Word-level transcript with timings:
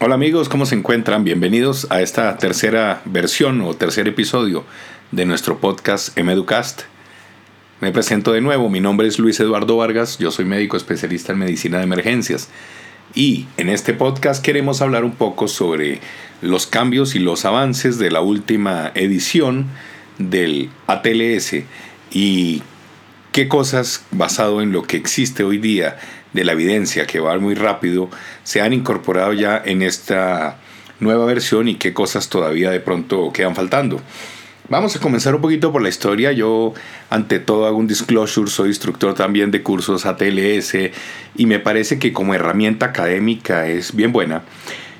Hola 0.00 0.14
amigos, 0.14 0.48
¿cómo 0.48 0.64
se 0.64 0.76
encuentran? 0.76 1.24
Bienvenidos 1.24 1.88
a 1.90 2.00
esta 2.02 2.36
tercera 2.38 3.02
versión 3.04 3.60
o 3.62 3.74
tercer 3.74 4.06
episodio 4.06 4.64
de 5.10 5.26
nuestro 5.26 5.58
podcast 5.58 6.16
Emeducast. 6.16 6.82
Me 7.80 7.90
presento 7.90 8.30
de 8.32 8.40
nuevo, 8.40 8.68
mi 8.68 8.78
nombre 8.78 9.08
es 9.08 9.18
Luis 9.18 9.40
Eduardo 9.40 9.76
Vargas, 9.76 10.16
yo 10.18 10.30
soy 10.30 10.44
médico 10.44 10.76
especialista 10.76 11.32
en 11.32 11.40
medicina 11.40 11.78
de 11.78 11.82
emergencias 11.82 12.48
y 13.12 13.48
en 13.56 13.68
este 13.68 13.92
podcast 13.92 14.40
queremos 14.40 14.82
hablar 14.82 15.02
un 15.02 15.16
poco 15.16 15.48
sobre 15.48 15.98
los 16.42 16.68
cambios 16.68 17.16
y 17.16 17.18
los 17.18 17.44
avances 17.44 17.98
de 17.98 18.12
la 18.12 18.20
última 18.20 18.92
edición 18.94 19.66
del 20.18 20.70
ATLS 20.86 21.64
y 22.12 22.62
qué 23.32 23.48
cosas 23.48 24.04
basado 24.12 24.62
en 24.62 24.70
lo 24.70 24.84
que 24.84 24.96
existe 24.96 25.42
hoy 25.42 25.58
día 25.58 25.98
de 26.32 26.44
la 26.44 26.52
evidencia 26.52 27.06
que 27.06 27.20
va 27.20 27.38
muy 27.38 27.54
rápido 27.54 28.10
se 28.44 28.60
han 28.60 28.72
incorporado 28.72 29.32
ya 29.32 29.62
en 29.64 29.82
esta 29.82 30.58
nueva 31.00 31.24
versión 31.24 31.68
y 31.68 31.76
qué 31.76 31.92
cosas 31.92 32.28
todavía 32.28 32.70
de 32.70 32.80
pronto 32.80 33.32
quedan 33.32 33.54
faltando. 33.54 34.00
Vamos 34.70 34.94
a 34.96 35.00
comenzar 35.00 35.34
un 35.34 35.40
poquito 35.40 35.72
por 35.72 35.80
la 35.80 35.88
historia. 35.88 36.30
Yo, 36.32 36.74
ante 37.08 37.38
todo, 37.38 37.66
hago 37.66 37.78
un 37.78 37.86
disclosure. 37.86 38.50
Soy 38.50 38.68
instructor 38.68 39.14
también 39.14 39.50
de 39.50 39.62
cursos 39.62 40.04
ATLS 40.04 40.74
y 41.36 41.46
me 41.46 41.58
parece 41.58 41.98
que 41.98 42.12
como 42.12 42.34
herramienta 42.34 42.86
académica 42.86 43.66
es 43.66 43.96
bien 43.96 44.12
buena 44.12 44.42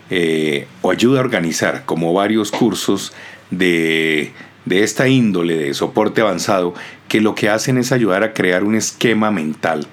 eh, 0.08 0.66
o 0.80 0.91
ayuda 0.91 1.19
a 1.19 1.22
organizar, 1.22 1.83
como 1.84 2.14
varios 2.14 2.50
cursos 2.50 3.12
de, 3.50 4.33
de 4.64 4.84
esta 4.84 5.06
índole 5.06 5.58
de 5.58 5.74
soporte 5.74 6.22
avanzado, 6.22 6.72
que 7.06 7.20
lo 7.20 7.34
que 7.34 7.50
hacen 7.50 7.77
es 7.77 7.92
ayudar 7.92 8.22
a 8.22 8.33
crear 8.33 8.64
un 8.64 8.74
esquema 8.74 9.30
mental 9.30 9.86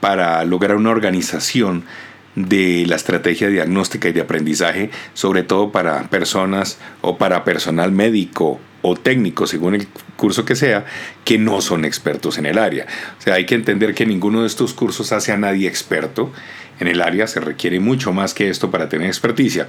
para 0.00 0.44
lograr 0.44 0.76
una 0.76 0.90
organización 0.90 1.84
de 2.34 2.84
la 2.86 2.96
estrategia 2.96 3.48
diagnóstica 3.48 4.08
y 4.08 4.12
de 4.12 4.20
aprendizaje, 4.20 4.90
sobre 5.14 5.42
todo 5.42 5.72
para 5.72 6.02
personas 6.04 6.78
o 7.00 7.16
para 7.16 7.44
personal 7.44 7.92
médico 7.92 8.60
o 8.88 8.94
técnico, 8.94 9.46
según 9.46 9.74
el 9.74 9.88
curso 10.16 10.44
que 10.44 10.54
sea, 10.54 10.84
que 11.24 11.38
no 11.38 11.60
son 11.60 11.84
expertos 11.84 12.38
en 12.38 12.46
el 12.46 12.58
área. 12.58 12.86
O 13.18 13.22
sea, 13.22 13.34
hay 13.34 13.46
que 13.46 13.56
entender 13.56 13.94
que 13.94 14.06
ninguno 14.06 14.42
de 14.42 14.46
estos 14.46 14.74
cursos 14.74 15.12
hace 15.12 15.32
a 15.32 15.36
nadie 15.36 15.68
experto 15.68 16.32
en 16.78 16.88
el 16.88 17.00
área 17.00 17.26
se 17.26 17.40
requiere 17.40 17.80
mucho 17.80 18.12
más 18.12 18.34
que 18.34 18.48
esto 18.48 18.70
para 18.70 18.88
tener 18.88 19.06
experticia. 19.06 19.66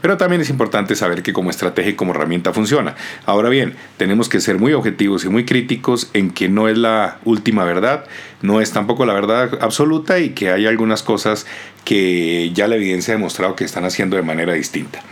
Pero 0.00 0.16
también 0.16 0.40
es 0.40 0.50
importante 0.50 0.96
saber 0.96 1.22
que 1.22 1.32
como 1.32 1.50
estrategia 1.50 1.92
y 1.92 1.94
como 1.94 2.12
herramienta 2.12 2.52
funciona. 2.52 2.94
Ahora 3.24 3.48
bien, 3.48 3.74
tenemos 3.98 4.28
que 4.28 4.40
ser 4.40 4.58
muy 4.58 4.72
objetivos 4.72 5.24
y 5.24 5.28
muy 5.28 5.44
críticos 5.44 6.10
en 6.14 6.30
que 6.30 6.48
no 6.48 6.68
es 6.68 6.78
la 6.78 7.18
última 7.24 7.64
verdad, 7.64 8.06
no 8.42 8.60
es 8.60 8.72
tampoco 8.72 9.04
la 9.06 9.12
verdad 9.12 9.58
absoluta 9.60 10.18
y 10.18 10.30
que 10.30 10.50
hay 10.50 10.66
algunas 10.66 11.02
cosas 11.02 11.46
que 11.84 12.50
ya 12.52 12.68
la 12.68 12.76
evidencia 12.76 13.14
ha 13.14 13.16
demostrado 13.16 13.54
que 13.54 13.64
están 13.64 13.84
haciendo 13.84 14.16
de 14.16 14.22
manera 14.22 14.54
distinta. 14.54 15.02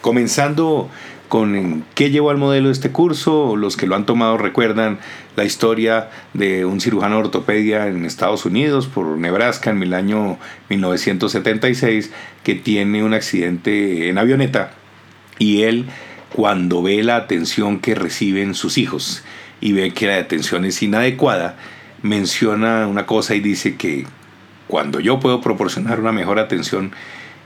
Comenzando 0.00 0.90
con 1.28 1.84
qué 1.94 2.10
llevó 2.10 2.30
al 2.30 2.36
modelo 2.36 2.68
de 2.68 2.72
este 2.72 2.90
curso. 2.90 3.56
Los 3.56 3.76
que 3.76 3.86
lo 3.86 3.96
han 3.96 4.06
tomado 4.06 4.38
recuerdan 4.38 4.98
la 5.36 5.44
historia 5.44 6.10
de 6.32 6.64
un 6.64 6.80
cirujano 6.80 7.16
de 7.16 7.22
ortopedia 7.22 7.88
en 7.88 8.04
Estados 8.04 8.44
Unidos, 8.44 8.86
por 8.86 9.06
Nebraska, 9.18 9.70
en 9.70 9.82
el 9.82 9.94
año 9.94 10.38
1976, 10.68 12.10
que 12.42 12.54
tiene 12.54 13.02
un 13.02 13.14
accidente 13.14 14.08
en 14.08 14.18
avioneta 14.18 14.72
y 15.38 15.62
él 15.62 15.86
cuando 16.32 16.82
ve 16.82 17.02
la 17.02 17.16
atención 17.16 17.78
que 17.78 17.94
reciben 17.94 18.54
sus 18.54 18.78
hijos 18.78 19.22
y 19.60 19.72
ve 19.72 19.92
que 19.92 20.06
la 20.06 20.16
atención 20.16 20.64
es 20.64 20.82
inadecuada, 20.82 21.56
menciona 22.02 22.86
una 22.86 23.06
cosa 23.06 23.34
y 23.34 23.40
dice 23.40 23.76
que 23.76 24.06
cuando 24.66 25.00
yo 25.00 25.20
puedo 25.20 25.40
proporcionar 25.40 26.00
una 26.00 26.12
mejor 26.12 26.38
atención 26.38 26.92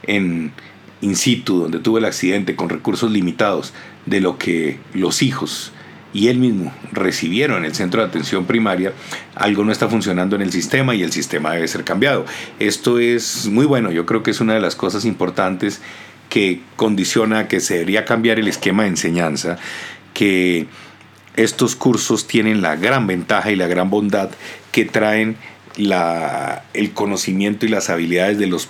en 0.04 0.52
in 1.00 1.16
situ, 1.16 1.60
donde 1.60 1.78
tuvo 1.78 1.98
el 1.98 2.04
accidente 2.04 2.56
con 2.56 2.68
recursos 2.68 3.10
limitados, 3.10 3.72
de 4.06 4.20
lo 4.20 4.38
que 4.38 4.78
los 4.94 5.22
hijos 5.22 5.72
y 6.12 6.28
él 6.28 6.38
mismo 6.38 6.72
recibieron 6.92 7.58
en 7.58 7.64
el 7.66 7.74
centro 7.74 8.00
de 8.00 8.08
atención 8.08 8.46
primaria, 8.46 8.92
algo 9.34 9.64
no 9.64 9.72
está 9.72 9.88
funcionando 9.88 10.36
en 10.36 10.42
el 10.42 10.52
sistema 10.52 10.94
y 10.94 11.02
el 11.02 11.12
sistema 11.12 11.52
debe 11.52 11.68
ser 11.68 11.84
cambiado. 11.84 12.24
Esto 12.58 12.98
es 12.98 13.46
muy 13.46 13.66
bueno, 13.66 13.90
yo 13.90 14.06
creo 14.06 14.22
que 14.22 14.30
es 14.30 14.40
una 14.40 14.54
de 14.54 14.60
las 14.60 14.74
cosas 14.74 15.04
importantes 15.04 15.80
que 16.30 16.60
condiciona 16.76 17.48
que 17.48 17.60
se 17.60 17.74
debería 17.74 18.04
cambiar 18.04 18.38
el 18.38 18.48
esquema 18.48 18.84
de 18.84 18.90
enseñanza, 18.90 19.58
que 20.14 20.66
estos 21.36 21.76
cursos 21.76 22.26
tienen 22.26 22.62
la 22.62 22.76
gran 22.76 23.06
ventaja 23.06 23.50
y 23.50 23.56
la 23.56 23.68
gran 23.68 23.90
bondad 23.90 24.30
que 24.72 24.84
traen 24.84 25.36
la, 25.76 26.64
el 26.74 26.92
conocimiento 26.92 27.64
y 27.64 27.68
las 27.68 27.90
habilidades 27.90 28.38
de 28.38 28.46
los 28.46 28.68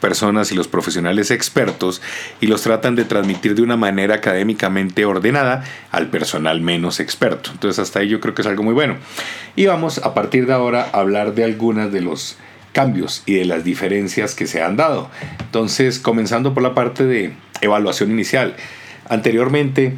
personas 0.00 0.52
y 0.52 0.54
los 0.54 0.68
profesionales 0.68 1.30
expertos 1.30 2.02
y 2.40 2.46
los 2.46 2.62
tratan 2.62 2.96
de 2.96 3.04
transmitir 3.04 3.54
de 3.54 3.62
una 3.62 3.76
manera 3.76 4.16
académicamente 4.16 5.04
ordenada 5.04 5.64
al 5.90 6.08
personal 6.08 6.60
menos 6.60 7.00
experto. 7.00 7.50
Entonces 7.52 7.78
hasta 7.78 8.00
ahí 8.00 8.08
yo 8.08 8.20
creo 8.20 8.34
que 8.34 8.42
es 8.42 8.48
algo 8.48 8.62
muy 8.62 8.74
bueno. 8.74 8.96
Y 9.56 9.66
vamos 9.66 9.98
a 9.98 10.14
partir 10.14 10.46
de 10.46 10.52
ahora 10.52 10.90
a 10.92 11.00
hablar 11.00 11.34
de 11.34 11.44
algunas 11.44 11.92
de 11.92 12.02
los 12.02 12.36
cambios 12.72 13.22
y 13.24 13.34
de 13.34 13.46
las 13.46 13.64
diferencias 13.64 14.34
que 14.34 14.46
se 14.46 14.62
han 14.62 14.76
dado. 14.76 15.08
Entonces, 15.40 15.98
comenzando 15.98 16.52
por 16.52 16.62
la 16.62 16.74
parte 16.74 17.04
de 17.04 17.32
evaluación 17.62 18.10
inicial. 18.10 18.54
Anteriormente, 19.08 19.94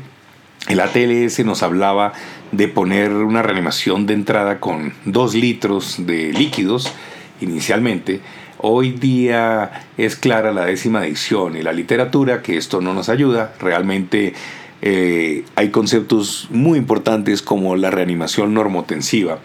el 0.68 0.78
ATLS 0.78 1.44
nos 1.44 1.64
hablaba 1.64 2.12
de 2.52 2.68
poner 2.68 3.12
una 3.12 3.42
reanimación 3.42 4.06
de 4.06 4.14
entrada 4.14 4.60
con 4.60 4.92
2 5.06 5.34
litros 5.34 6.06
de 6.06 6.32
líquidos 6.32 6.92
inicialmente 7.40 8.20
Hoy 8.60 8.90
día 8.90 9.86
es 9.96 10.16
clara 10.16 10.52
la 10.52 10.64
décima 10.64 11.06
edición 11.06 11.56
y 11.56 11.62
la 11.62 11.72
literatura 11.72 12.42
que 12.42 12.56
esto 12.56 12.80
no 12.80 12.92
nos 12.92 13.08
ayuda. 13.08 13.54
Realmente 13.60 14.34
eh, 14.82 15.44
hay 15.54 15.68
conceptos 15.70 16.48
muy 16.50 16.76
importantes 16.76 17.40
como 17.40 17.76
la 17.76 17.90
reanimación 17.90 18.54
normotensiva 18.54 19.38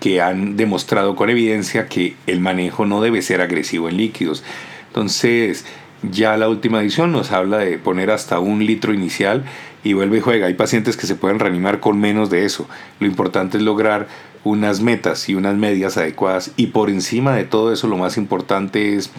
que 0.00 0.22
han 0.22 0.56
demostrado 0.56 1.14
con 1.14 1.28
evidencia 1.28 1.88
que 1.88 2.16
el 2.26 2.40
manejo 2.40 2.86
no 2.86 3.02
debe 3.02 3.20
ser 3.20 3.42
agresivo 3.42 3.90
en 3.90 3.98
líquidos. 3.98 4.42
Entonces, 4.88 5.66
ya 6.10 6.36
la 6.36 6.48
última 6.48 6.80
edición 6.80 7.12
nos 7.12 7.32
habla 7.32 7.58
de 7.58 7.78
poner 7.78 8.10
hasta 8.10 8.38
un 8.38 8.64
litro 8.64 8.92
inicial 8.92 9.44
y 9.82 9.92
vuelve 9.92 10.18
y 10.18 10.20
juega. 10.20 10.46
Hay 10.46 10.54
pacientes 10.54 10.96
que 10.96 11.06
se 11.06 11.14
pueden 11.14 11.38
reanimar 11.38 11.80
con 11.80 11.98
menos 11.98 12.30
de 12.30 12.44
eso. 12.44 12.66
Lo 13.00 13.06
importante 13.06 13.58
es 13.58 13.62
lograr 13.62 14.08
unas 14.44 14.80
metas 14.80 15.28
y 15.28 15.34
unas 15.34 15.56
medias 15.56 15.96
adecuadas 15.96 16.52
y 16.56 16.68
por 16.68 16.90
encima 16.90 17.34
de 17.34 17.44
todo 17.44 17.72
eso 17.72 17.88
lo 17.88 17.96
más 17.96 18.16
importante 18.16 18.96
es 18.96 19.10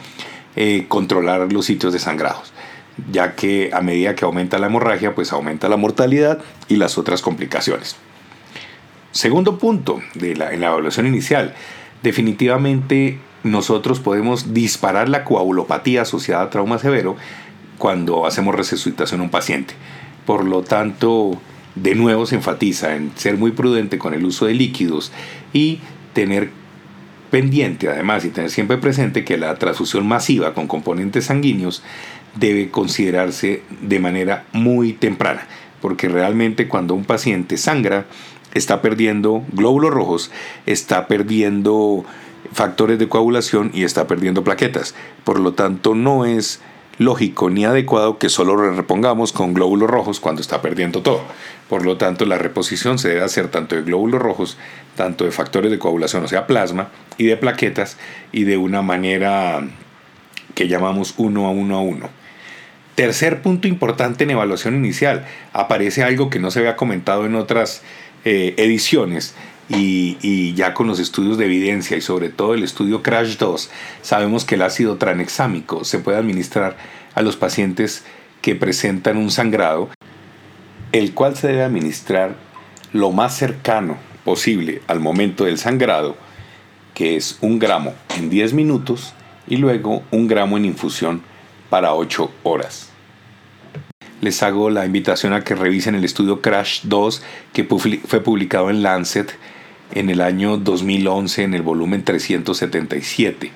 eh, 0.56 0.86
controlar 0.88 1.52
los 1.52 1.66
sitios 1.66 1.94
de 1.94 2.00
sangrados 2.00 2.54
ya 3.12 3.36
que 3.36 3.72
a 3.74 3.82
medida 3.82 4.16
que 4.16 4.26
aumenta 4.26 4.58
la 4.58 4.68
hemorragia 4.68 5.16
pues 5.16 5.32
aumenta 5.32 5.70
la 5.70 5.78
mortalidad 5.78 6.40
y 6.68 6.78
las 6.78 6.98
otras 6.98 7.22
complicaciones. 7.22 7.96
Segundo 9.12 9.58
punto 9.58 10.02
de 10.14 10.36
la, 10.36 10.54
en 10.54 10.62
la 10.62 10.68
evaluación 10.68 11.08
inicial, 11.08 11.54
definitivamente 12.04 13.20
nosotros 13.46 14.00
podemos 14.00 14.56
disparar 14.56 15.08
la 15.08 15.24
coagulopatía 15.24 16.02
asociada 16.02 16.42
a 16.42 16.50
trauma 16.50 16.80
severo 16.80 17.16
cuando 17.78 18.26
hacemos 18.26 18.56
resucitación 18.56 19.22
a 19.22 19.24
un 19.24 19.30
paciente. 19.30 19.76
Por 20.26 20.46
lo 20.46 20.64
tanto, 20.64 21.40
de 21.76 21.94
nuevo 21.94 22.26
se 22.26 22.36
enfatiza 22.36 22.96
en 22.96 23.12
ser 23.16 23.38
muy 23.38 23.52
prudente 23.52 24.00
con 24.00 24.16
el 24.16 24.26
uso 24.26 24.48
de 24.48 24.56
líquidos 24.56 25.12
y 25.54 25.80
tener 26.14 26.50
pendiente 27.30 27.88
además 27.88 28.26
y 28.26 28.30
tener 28.30 28.50
siempre 28.50 28.78
presente 28.78 29.24
que 29.24 29.38
la 29.38 29.54
transfusión 29.60 30.08
masiva 30.08 30.56
con 30.56 30.68
componentes 30.68 31.26
sanguíneos 31.26 31.84
debe 32.34 32.72
considerarse 32.72 33.62
de 33.80 34.00
manera 34.00 34.46
muy 34.54 34.94
temprana, 34.94 35.46
porque 35.82 36.10
realmente 36.10 36.68
cuando 36.68 36.96
un 36.96 37.06
paciente 37.06 37.58
sangra 37.58 38.08
está 38.56 38.82
perdiendo 38.82 39.44
glóbulos 39.52 39.92
rojos, 39.92 40.32
está 40.66 41.06
perdiendo 41.08 42.06
factores 42.52 43.00
de 43.00 43.10
coagulación 43.10 43.72
y 43.74 43.84
está 43.84 44.08
perdiendo 44.08 44.44
plaquetas. 44.44 44.96
Por 45.24 45.40
lo 45.40 45.54
tanto, 45.54 45.96
no 45.96 46.26
es 46.26 46.62
lógico 46.98 47.50
ni 47.50 47.66
adecuado 47.66 48.18
que 48.18 48.30
solo 48.30 48.56
repongamos 48.72 49.34
con 49.34 49.54
glóbulos 49.54 49.90
rojos 49.90 50.20
cuando 50.20 50.42
está 50.42 50.62
perdiendo 50.62 51.02
todo. 51.02 51.22
Por 51.70 51.86
lo 51.86 51.98
tanto, 51.98 52.26
la 52.26 52.38
reposición 52.38 53.00
se 53.00 53.10
debe 53.10 53.24
hacer 53.24 53.50
tanto 53.50 53.76
de 53.76 53.82
glóbulos 53.82 54.22
rojos, 54.22 54.58
tanto 54.96 55.26
de 55.26 55.32
factores 55.32 55.72
de 55.72 55.80
coagulación, 55.80 56.24
o 56.24 56.28
sea, 56.28 56.48
plasma, 56.48 56.90
y 57.18 57.26
de 57.26 57.38
plaquetas, 57.38 57.98
y 58.32 58.44
de 58.44 58.58
una 58.58 58.82
manera 58.82 59.68
que 60.54 60.68
llamamos 60.68 61.16
uno 61.18 61.48
a 61.48 61.52
uno 61.52 61.78
a 61.78 61.82
uno. 61.82 62.10
Tercer 62.96 63.42
punto 63.42 63.68
importante 63.68 64.24
en 64.24 64.32
evaluación 64.32 64.76
inicial, 64.76 65.26
aparece 65.52 66.04
algo 66.04 66.30
que 66.30 66.40
no 66.40 66.50
se 66.50 66.60
había 66.60 66.78
comentado 66.78 67.26
en 67.26 67.36
otras 67.36 67.82
eh, 68.24 68.54
ediciones, 68.58 69.36
y, 69.70 70.54
ya 70.54 70.74
con 70.74 70.88
los 70.88 71.00
estudios 71.00 71.38
de 71.38 71.46
evidencia 71.46 71.98
y 71.98 72.02
sobre 72.02 72.30
todo 72.30 72.54
el 72.54 72.64
estudio 72.64 73.02
CRASH 73.02 73.38
2, 73.38 73.70
sabemos 74.02 74.46
que 74.46 74.56
el 74.56 74.62
ácido 74.62 74.98
tranexámico 74.98 75.84
se 75.84 76.00
puede 76.00 76.18
administrar 76.18 76.78
a 77.16 77.22
los 77.22 77.36
pacientes 77.36 78.04
que 78.42 78.56
presentan 78.56 79.18
un 79.18 79.32
sangrado 79.32 79.90
el 80.92 81.14
cual 81.14 81.36
se 81.36 81.48
debe 81.48 81.64
administrar 81.64 82.36
lo 82.94 83.12
más 83.12 83.36
cercano 83.36 83.98
posible 84.24 84.82
al 84.88 85.02
momento 85.02 85.44
del 85.44 85.58
sangrado, 85.58 86.16
que 86.94 87.18
es 87.18 87.38
un 87.42 87.60
gramo 87.60 87.94
en 88.18 88.30
10 88.30 88.54
minutos 88.54 89.14
y 89.48 89.58
luego 89.58 90.04
un 90.12 90.28
gramo 90.28 90.58
en 90.58 90.66
infusión 90.66 91.22
para 91.70 91.94
8 91.94 92.32
horas. 92.44 92.92
Les 94.22 94.42
hago 94.42 94.70
la 94.70 94.86
invitación 94.86 95.34
a 95.34 95.44
que 95.44 95.56
revisen 95.56 95.96
el 95.96 96.06
estudio 96.06 96.42
Crash 96.42 96.84
2 96.84 97.22
que 97.52 97.66
fue 97.66 98.22
publicado 98.22 98.70
en 98.70 98.82
Lancet 98.82 99.38
en 99.92 100.10
el 100.10 100.22
año 100.22 100.58
2011 100.58 101.44
en 101.44 101.54
el 101.54 101.62
volumen 101.62 102.04
377, 102.04 103.52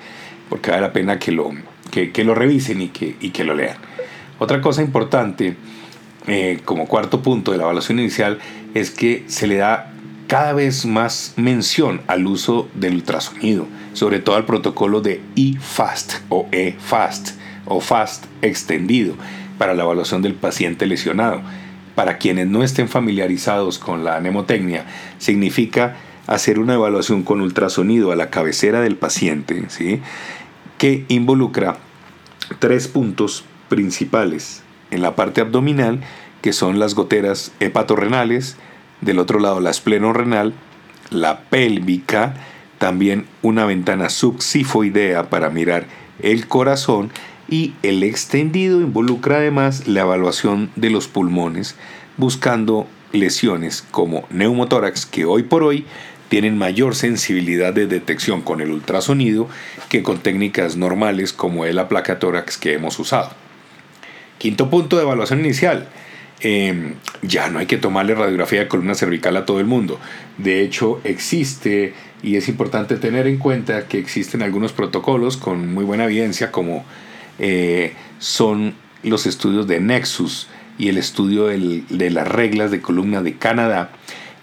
porque 0.48 0.70
vale 0.70 0.82
la 0.82 0.92
pena 0.92 1.18
que 1.18 1.32
lo, 1.32 1.50
que, 1.90 2.24
lo 2.24 2.34
revisen 2.34 2.80
y 2.80 2.88
que, 2.88 3.16
y 3.20 3.30
que 3.30 3.44
lo 3.44 3.54
lean. 3.54 3.76
Otra 4.38 4.60
cosa 4.60 4.82
importante, 4.82 5.56
eh, 6.26 6.60
como 6.64 6.86
cuarto 6.86 7.22
punto 7.22 7.52
de 7.52 7.58
la 7.58 7.64
evaluación 7.64 7.98
inicial, 7.98 8.38
es 8.74 8.90
que 8.90 9.24
se 9.26 9.46
le 9.46 9.56
da 9.56 9.92
cada 10.26 10.52
vez 10.52 10.86
más 10.86 11.34
mención 11.36 12.02
al 12.06 12.26
uso 12.26 12.68
del 12.74 12.94
ultrasonido, 12.94 13.66
sobre 13.94 14.20
todo 14.20 14.36
al 14.36 14.46
protocolo 14.46 15.00
de 15.00 15.20
E-FAST 15.36 16.22
o 16.28 16.46
E-FAST 16.52 17.30
o 17.66 17.80
FAST 17.80 18.26
extendido 18.42 19.14
para 19.58 19.74
la 19.74 19.82
evaluación 19.82 20.22
del 20.22 20.34
paciente 20.34 20.86
lesionado. 20.86 21.42
Para 21.94 22.18
quienes 22.18 22.46
no 22.46 22.62
estén 22.62 22.88
familiarizados 22.88 23.78
con 23.78 24.04
la 24.04 24.20
mnemotecnia, 24.20 24.84
significa 25.18 25.96
hacer 26.30 26.60
una 26.60 26.74
evaluación 26.74 27.24
con 27.24 27.40
ultrasonido 27.40 28.12
a 28.12 28.16
la 28.16 28.30
cabecera 28.30 28.80
del 28.80 28.94
paciente, 28.96 29.64
¿sí? 29.68 30.00
que 30.78 31.04
involucra 31.08 31.76
tres 32.60 32.86
puntos 32.86 33.44
principales 33.68 34.62
en 34.92 35.02
la 35.02 35.16
parte 35.16 35.40
abdominal, 35.40 36.00
que 36.40 36.52
son 36.52 36.78
las 36.78 36.94
goteras 36.94 37.50
hepatorrenales, 37.58 38.56
del 39.00 39.18
otro 39.18 39.40
lado 39.40 39.60
la 39.60 39.70
espleno-renal, 39.70 40.54
la 41.10 41.40
pélvica, 41.40 42.34
también 42.78 43.26
una 43.42 43.64
ventana 43.66 44.08
subsifoidea 44.08 45.30
para 45.30 45.50
mirar 45.50 45.86
el 46.22 46.46
corazón 46.46 47.10
y 47.48 47.74
el 47.82 48.04
extendido 48.04 48.80
involucra 48.80 49.38
además 49.38 49.88
la 49.88 50.02
evaluación 50.02 50.70
de 50.76 50.90
los 50.90 51.08
pulmones 51.08 51.74
buscando 52.16 52.86
lesiones 53.12 53.82
como 53.90 54.24
neumotórax 54.30 55.06
que 55.06 55.24
hoy 55.24 55.42
por 55.42 55.64
hoy 55.64 55.84
tienen 56.30 56.56
mayor 56.56 56.94
sensibilidad 56.94 57.74
de 57.74 57.86
detección 57.86 58.40
con 58.40 58.62
el 58.62 58.70
ultrasonido 58.70 59.46
que 59.90 60.02
con 60.02 60.20
técnicas 60.20 60.76
normales 60.78 61.34
como 61.34 61.66
el 61.66 61.78
tórax 62.18 62.56
que 62.56 62.72
hemos 62.72 62.98
usado. 62.98 63.32
Quinto 64.38 64.70
punto 64.70 64.96
de 64.96 65.02
evaluación 65.02 65.40
inicial, 65.40 65.86
Em, 66.42 66.94
ya 67.20 67.50
no 67.50 67.58
hay 67.58 67.66
que 67.66 67.76
tomarle 67.76 68.14
radiografía 68.14 68.60
de 68.60 68.68
columna 68.68 68.94
cervical 68.94 69.36
a 69.36 69.44
todo 69.44 69.60
el 69.60 69.66
mundo. 69.66 70.00
De 70.38 70.62
hecho, 70.62 71.00
existe, 71.04 71.92
y 72.22 72.36
es 72.36 72.48
importante 72.48 72.96
tener 72.96 73.26
en 73.26 73.36
cuenta 73.36 73.86
que 73.86 73.98
existen 73.98 74.42
algunos 74.42 74.72
protocolos 74.72 75.36
con 75.36 75.72
muy 75.74 75.84
buena 75.84 76.04
evidencia, 76.04 76.50
como 76.50 76.84
eh, 77.38 77.92
son 78.18 78.74
los 79.02 79.26
estudios 79.26 79.66
de 79.66 79.80
Nexus 79.80 80.48
y 80.78 80.88
el 80.88 80.96
estudio 80.96 81.46
de 81.46 82.10
las 82.10 82.26
reglas 82.26 82.70
de 82.70 82.80
columna 82.80 83.22
de 83.22 83.34
Canadá, 83.34 83.90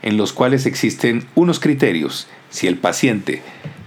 en 0.02 0.18
los 0.18 0.34
cuales 0.34 0.66
existen 0.66 1.26
unos 1.36 1.60
criterios. 1.60 2.28
Si 2.50 2.68
el 2.68 2.78
paciente 2.78 3.42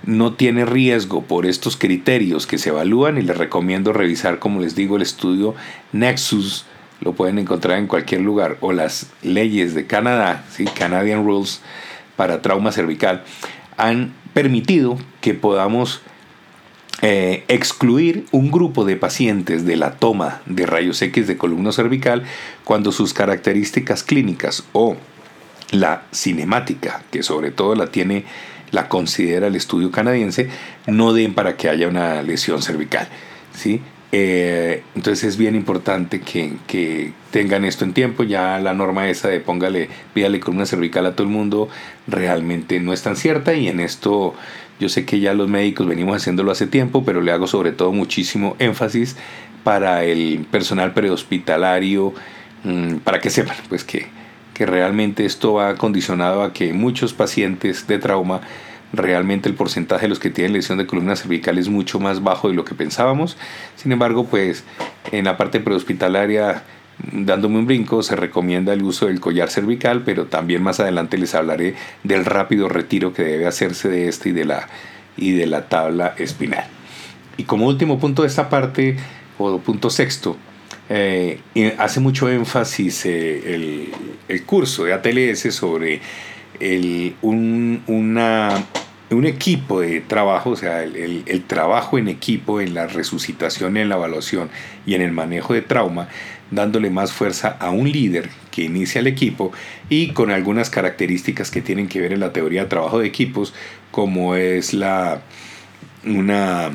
no 0.05 0.33
tiene 0.35 0.65
riesgo 0.65 1.23
por 1.23 1.47
estos 1.47 1.77
criterios 1.77 2.47
que 2.47 2.59
se 2.59 2.71
evalúan, 2.71 3.19
y 3.19 3.23
les 3.23 3.37
recomiendo 3.37 3.93
revisar, 3.93 4.39
como 4.39 4.61
les 4.61 4.75
digo, 4.75 4.97
el 4.97 5.03
estudio 5.03 5.55
Nexus 5.93 6.65
lo 7.01 7.15
pueden 7.15 7.39
encontrar 7.39 7.79
en 7.79 7.87
cualquier 7.87 8.21
lugar, 8.21 8.59
o 8.61 8.73
las 8.73 9.11
leyes 9.23 9.75
de 9.75 9.87
Canadá, 9.87 10.45
¿sí? 10.51 10.65
Canadian 10.65 11.25
Rules 11.25 11.61
para 12.17 12.43
trauma 12.43 12.73
cervical, 12.73 13.25
han 13.77 14.13
permitido 14.35 14.99
que 15.21 15.33
podamos 15.33 16.03
eh, 17.03 17.45
excluir 17.49 18.27
un 18.31 18.51
grupo 18.51 18.85
de 18.85 18.97
pacientes 18.97 19.65
de 19.65 19.77
la 19.77 19.93
toma 19.93 20.43
de 20.45 20.67
rayos 20.67 21.01
X 21.01 21.27
de 21.27 21.39
columna 21.39 21.73
cervical 21.73 22.25
cuando 22.65 22.93
sus 22.93 23.15
características 23.15 24.03
clínicas 24.03 24.65
o 24.73 24.99
la 25.71 26.03
cinemática, 26.13 27.03
que 27.11 27.23
sobre 27.23 27.51
todo 27.51 27.75
la 27.75 27.89
tiene, 27.89 28.25
la 28.71 28.89
considera 28.89 29.47
el 29.47 29.57
estudio 29.57 29.91
canadiense, 29.91 30.49
no 30.87 31.13
den 31.13 31.35
para 31.35 31.57
que 31.57 31.69
haya 31.69 31.89
una 31.89 32.23
lesión 32.23 32.63
cervical. 32.63 33.09
¿sí? 33.55 33.81
Eh, 34.13 34.83
entonces 34.97 35.23
es 35.25 35.37
bien 35.37 35.55
importante 35.55 36.21
que, 36.21 37.13
tengan 37.31 37.65
esto 37.65 37.85
en 37.85 37.93
tiempo. 37.93 38.25
Ya 38.25 38.59
la 38.59 38.75
norma 38.75 39.09
esa 39.09 39.29
de 39.29 39.41
póngale, 39.41 39.89
pídale 40.15 40.41
columna 40.41 40.67
cervical 40.67 41.07
a 41.07 41.13
todo 41.13 41.27
el 41.27 41.33
mundo 41.33 41.69
realmente 42.09 42.81
no 42.81 42.93
es 42.93 43.03
tan 43.03 43.15
cierta 43.15 43.55
y 43.55 43.69
en 43.69 43.79
esto 43.79 44.35
yo 44.81 44.89
sé 44.89 45.05
que 45.05 45.21
ya 45.21 45.33
los 45.35 45.49
médicos 45.49 45.87
venimos 45.87 46.17
haciéndolo 46.17 46.51
hace 46.51 46.67
tiempo, 46.67 47.05
pero 47.05 47.21
le 47.21 47.31
hago 47.31 47.47
sobre 47.47 47.71
todo 47.71 47.93
muchísimo 47.93 48.57
énfasis 48.59 49.17
para 49.63 50.05
el 50.05 50.47
personal 50.51 50.93
prehospitalario, 50.93 52.15
mm, 52.65 52.97
para 52.97 53.21
que 53.21 53.31
sepan 53.31 53.57
pues 53.69 53.85
que, 53.85 54.07
que 54.61 54.67
realmente 54.67 55.25
esto 55.25 55.55
va 55.55 55.75
condicionado 55.77 56.43
a 56.43 56.53
que 56.53 56.75
muchos 56.75 57.15
pacientes 57.15 57.87
de 57.87 57.99
trauma 57.99 58.43
realmente 58.93 59.49
el 59.49 59.55
porcentaje 59.55 60.03
de 60.03 60.11
los 60.11 60.19
que 60.19 60.29
tienen 60.29 60.53
lesión 60.53 60.77
de 60.77 60.87
columna 60.87 61.17
cervical 61.17 61.57
es 61.57 61.71
mucho 61.71 61.99
más 61.99 62.23
bajo 62.23 62.49
de 62.51 62.55
lo 62.55 62.67
que 62.67 62.75
pensábamos. 62.75 63.39
Sin 63.77 63.91
embargo, 63.91 64.27
pues 64.27 64.65
en 65.13 65.25
la 65.25 65.39
parte 65.39 65.61
prehospitalaria, 65.61 66.63
dándome 67.11 67.59
un 67.59 67.65
brinco, 67.65 68.03
se 68.03 68.17
recomienda 68.17 68.75
el 68.75 68.83
uso 68.83 69.07
del 69.07 69.19
collar 69.19 69.49
cervical, 69.49 70.03
pero 70.05 70.27
también 70.27 70.63
más 70.63 70.79
adelante 70.79 71.17
les 71.17 71.35
hablaré 71.35 71.75
del 72.05 72.27
rápido 72.27 72.69
retiro 72.69 73.15
que 73.15 73.23
debe 73.23 73.47
hacerse 73.47 73.89
de 73.89 74.09
este 74.09 74.29
y 74.29 74.33
de 74.33 74.45
la, 74.45 74.69
y 75.17 75.33
de 75.33 75.47
la 75.47 75.71
tabla 75.71 76.15
espinal. 76.19 76.67
Y 77.39 77.45
como 77.45 77.67
último 77.67 77.99
punto 77.99 78.21
de 78.21 78.29
esta 78.29 78.51
parte, 78.51 78.99
o 79.39 79.57
punto 79.61 79.89
sexto, 79.89 80.37
eh, 80.89 81.41
hace 81.79 82.01
mucho 82.01 82.29
énfasis 82.29 83.07
eh, 83.07 83.55
el, 83.55 83.89
el, 84.29 84.43
curso 84.45 84.85
de 84.85 84.93
ATLS 84.93 85.55
sobre 85.55 86.01
el, 86.59 87.15
un, 87.23 87.83
una, 87.87 88.65
un 89.11 89.25
equipo 89.25 89.81
de 89.81 90.01
trabajo, 90.01 90.51
o 90.51 90.57
sea, 90.57 90.83
el, 90.83 91.23
el, 91.27 91.45
trabajo 91.45 91.97
en 91.97 92.09
equipo 92.09 92.61
en 92.61 92.75
la 92.75 92.87
resucitación, 92.87 93.77
en 93.77 93.89
la 93.89 93.97
evaluación 93.97 94.51
y 94.85 94.95
en 94.95 95.03
el 95.03 95.13
manejo 95.13 95.55
de 95.55 95.63
trauma, 95.63 96.09
dándole 96.51 96.91
más 96.91 97.13
fuerza 97.13 97.57
a 97.61 97.71
un 97.71 97.91
líder 97.91 98.29
que 98.51 98.63
inicia 98.63 98.99
el 98.99 99.07
equipo 99.07 99.53
y 99.89 100.13
con 100.13 100.31
algunas 100.31 100.71
características 100.71 101.51
que 101.51 101.63
tienen 101.63 101.89
que 101.89 102.01
ver 102.01 102.13
en 102.13 102.21
la 102.21 102.33
teoría 102.33 102.63
de 102.63 102.69
trabajo 102.69 102.99
de 102.99 103.07
equipos, 103.07 103.55
como 103.93 104.35
es 104.35 104.75
la 104.75 105.23
una 106.05 106.71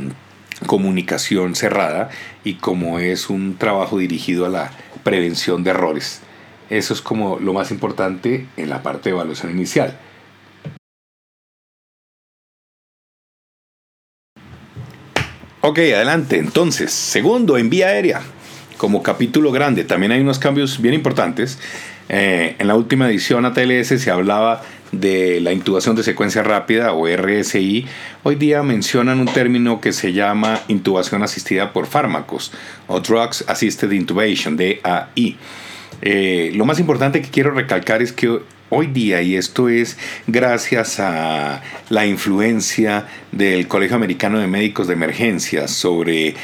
comunicación 0.65 1.55
cerrada 1.55 2.09
y 2.43 2.55
como 2.55 2.99
es 2.99 3.29
un 3.29 3.57
trabajo 3.57 3.97
dirigido 3.97 4.45
a 4.45 4.49
la 4.49 4.71
prevención 5.03 5.63
de 5.63 5.71
errores. 5.71 6.21
Eso 6.69 6.93
es 6.93 7.01
como 7.01 7.39
lo 7.39 7.53
más 7.53 7.71
importante 7.71 8.47
en 8.57 8.69
la 8.69 8.81
parte 8.81 9.09
de 9.09 9.15
evaluación 9.15 9.51
inicial. 9.51 9.97
Ok, 15.61 15.79
adelante. 15.79 16.37
Entonces, 16.37 16.91
segundo, 16.91 17.57
en 17.57 17.69
vía 17.69 17.87
aérea. 17.87 18.21
Como 18.77 19.01
capítulo 19.01 19.51
grande, 19.51 19.83
también 19.83 20.11
hay 20.11 20.21
unos 20.21 20.37
cambios 20.37 20.81
bien 20.81 20.93
importantes. 20.93 21.57
Eh, 22.07 22.55
en 22.59 22.67
la 22.67 22.75
última 22.75 23.09
edición 23.09 23.45
ATLS 23.45 23.99
se 23.99 24.11
hablaba 24.11 24.61
de 24.99 25.39
la 25.41 25.51
intubación 25.51 25.95
de 25.95 26.03
secuencia 26.03 26.43
rápida 26.43 26.93
o 26.93 27.07
RSI. 27.07 27.85
Hoy 28.23 28.35
día 28.35 28.63
mencionan 28.63 29.19
un 29.19 29.27
término 29.27 29.81
que 29.81 29.93
se 29.93 30.13
llama 30.13 30.59
intubación 30.67 31.23
asistida 31.23 31.73
por 31.73 31.87
fármacos 31.87 32.51
o 32.87 32.99
Drugs 32.99 33.45
Assisted 33.47 33.91
Intubation, 33.91 34.57
DAI. 34.57 35.37
Eh, 36.01 36.51
lo 36.55 36.65
más 36.65 36.79
importante 36.79 37.21
que 37.21 37.29
quiero 37.29 37.51
recalcar 37.51 38.01
es 38.01 38.11
que 38.11 38.39
hoy 38.69 38.87
día, 38.87 39.21
y 39.21 39.35
esto 39.35 39.69
es 39.69 39.97
gracias 40.27 40.99
a 40.99 41.61
la 41.89 42.05
influencia 42.05 43.07
del 43.31 43.67
Colegio 43.67 43.95
Americano 43.95 44.39
de 44.39 44.47
Médicos 44.47 44.87
de 44.87 44.93
Emergencia 44.93 45.67
sobre 45.67 46.35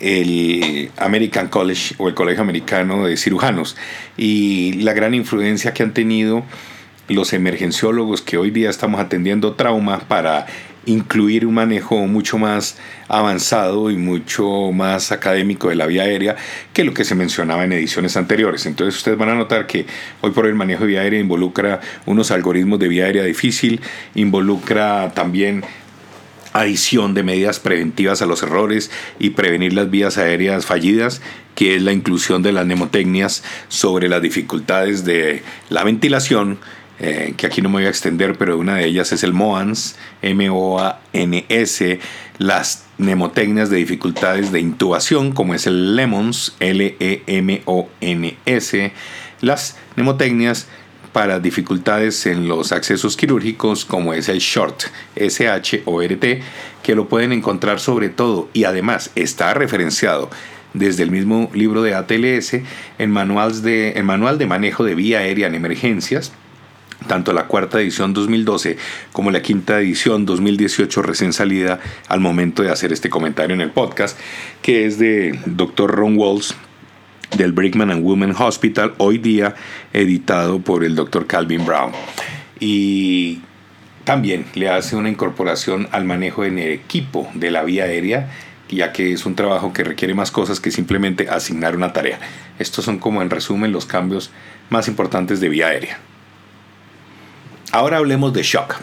el 0.00 0.90
American 0.96 1.48
College 1.48 1.94
o 1.98 2.08
el 2.08 2.14
Colegio 2.14 2.42
Americano 2.42 3.06
de 3.06 3.16
Cirujanos 3.16 3.76
y 4.16 4.74
la 4.74 4.92
gran 4.92 5.14
influencia 5.14 5.72
que 5.72 5.82
han 5.82 5.92
tenido 5.92 6.44
los 7.08 7.32
emergenciólogos 7.32 8.22
que 8.22 8.36
hoy 8.36 8.50
día 8.50 8.70
estamos 8.70 9.00
atendiendo 9.00 9.54
trauma 9.54 10.00
para 10.00 10.46
incluir 10.86 11.46
un 11.46 11.54
manejo 11.54 12.06
mucho 12.06 12.38
más 12.38 12.78
avanzado 13.08 13.90
y 13.90 13.96
mucho 13.96 14.72
más 14.72 15.12
académico 15.12 15.68
de 15.68 15.74
la 15.74 15.86
vía 15.86 16.02
aérea 16.02 16.36
que 16.72 16.84
lo 16.84 16.94
que 16.94 17.04
se 17.04 17.14
mencionaba 17.14 17.64
en 17.64 17.72
ediciones 17.72 18.16
anteriores. 18.16 18.64
Entonces 18.66 18.96
ustedes 18.96 19.18
van 19.18 19.28
a 19.28 19.34
notar 19.34 19.66
que 19.66 19.86
hoy 20.20 20.30
por 20.30 20.44
hoy 20.44 20.50
el 20.50 20.56
manejo 20.56 20.82
de 20.82 20.88
vía 20.88 21.00
aérea 21.00 21.20
involucra 21.20 21.80
unos 22.06 22.30
algoritmos 22.30 22.78
de 22.78 22.88
vía 22.88 23.04
aérea 23.04 23.24
difícil, 23.24 23.80
involucra 24.14 25.12
también 25.14 25.64
adición 26.52 27.14
de 27.14 27.22
medidas 27.22 27.60
preventivas 27.60 28.22
a 28.22 28.26
los 28.26 28.42
errores 28.42 28.90
y 29.18 29.30
prevenir 29.30 29.74
las 29.74 29.90
vías 29.90 30.18
aéreas 30.18 30.64
fallidas, 30.64 31.20
que 31.54 31.76
es 31.76 31.82
la 31.82 31.92
inclusión 31.92 32.42
de 32.42 32.52
las 32.52 32.64
mnemotecnias 32.64 33.44
sobre 33.68 34.08
las 34.08 34.22
dificultades 34.22 35.04
de 35.04 35.42
la 35.68 35.84
ventilación 35.84 36.58
eh, 37.00 37.34
que 37.36 37.46
aquí 37.46 37.62
no 37.62 37.68
me 37.68 37.74
voy 37.76 37.86
a 37.86 37.90
extender, 37.90 38.36
pero 38.36 38.58
una 38.58 38.74
de 38.76 38.86
ellas 38.86 39.12
es 39.12 39.22
el 39.22 39.32
MOANS, 39.32 39.96
M-O-A-N-S, 40.22 42.00
las 42.38 42.84
mnemotecnias 42.98 43.70
de 43.70 43.76
dificultades 43.76 44.50
de 44.52 44.60
intubación, 44.60 45.32
como 45.32 45.54
es 45.54 45.66
el 45.66 45.96
LEMONS, 45.96 46.56
L-E-M-O-N-S, 46.60 47.72
las 49.40 49.76
mnemotecnias 49.96 50.66
para 51.12 51.40
dificultades 51.40 52.26
en 52.26 52.48
los 52.48 52.72
accesos 52.72 53.16
quirúrgicos, 53.16 53.84
como 53.84 54.12
es 54.12 54.28
el 54.28 54.38
SHORT, 54.38 54.84
S-H-O-R-T, 55.16 56.42
que 56.82 56.94
lo 56.94 57.08
pueden 57.08 57.32
encontrar 57.32 57.80
sobre 57.80 58.08
todo 58.08 58.48
y 58.52 58.64
además 58.64 59.10
está 59.14 59.54
referenciado 59.54 60.30
desde 60.74 61.02
el 61.02 61.10
mismo 61.10 61.50
libro 61.54 61.82
de 61.82 61.94
ATLS 61.94 62.58
en, 62.98 63.10
manuales 63.10 63.62
de, 63.62 63.92
en 63.92 64.04
manual 64.04 64.38
de 64.38 64.46
manejo 64.46 64.84
de 64.84 64.94
vía 64.94 65.20
aérea 65.20 65.46
en 65.46 65.54
emergencias, 65.54 66.32
tanto 67.06 67.32
la 67.32 67.46
cuarta 67.46 67.80
edición 67.80 68.12
2012 68.12 68.76
como 69.12 69.30
la 69.30 69.42
quinta 69.42 69.80
edición 69.80 70.26
2018 70.26 71.02
recién 71.02 71.32
salida 71.32 71.78
al 72.08 72.20
momento 72.20 72.62
de 72.62 72.70
hacer 72.70 72.92
este 72.92 73.08
comentario 73.08 73.54
en 73.54 73.60
el 73.60 73.70
podcast, 73.70 74.18
que 74.62 74.86
es 74.86 74.98
de 74.98 75.38
Dr. 75.46 75.90
Ron 75.90 76.16
Walls 76.16 76.54
del 77.36 77.52
Brickman 77.52 77.90
and 77.90 78.04
Women 78.04 78.34
Hospital, 78.38 78.94
hoy 78.98 79.18
día 79.18 79.54
editado 79.92 80.60
por 80.60 80.84
el 80.84 80.94
Dr. 80.94 81.26
Calvin 81.26 81.64
Brown. 81.64 81.92
Y 82.58 83.40
también 84.04 84.46
le 84.54 84.70
hace 84.70 84.96
una 84.96 85.10
incorporación 85.10 85.88
al 85.92 86.04
manejo 86.04 86.44
en 86.44 86.58
equipo 86.58 87.28
de 87.34 87.50
la 87.50 87.62
vía 87.62 87.84
aérea, 87.84 88.30
ya 88.70 88.92
que 88.92 89.12
es 89.12 89.26
un 89.26 89.34
trabajo 89.34 89.72
que 89.72 89.84
requiere 89.84 90.14
más 90.14 90.30
cosas 90.30 90.60
que 90.60 90.70
simplemente 90.70 91.28
asignar 91.28 91.76
una 91.76 91.92
tarea. 91.92 92.18
Estos 92.58 92.84
son 92.84 92.98
como 92.98 93.22
en 93.22 93.30
resumen 93.30 93.72
los 93.72 93.86
cambios 93.86 94.30
más 94.70 94.88
importantes 94.88 95.40
de 95.40 95.48
vía 95.48 95.68
aérea. 95.68 95.98
Ahora 97.72 97.98
hablemos 97.98 98.32
de 98.32 98.42
shock. 98.42 98.76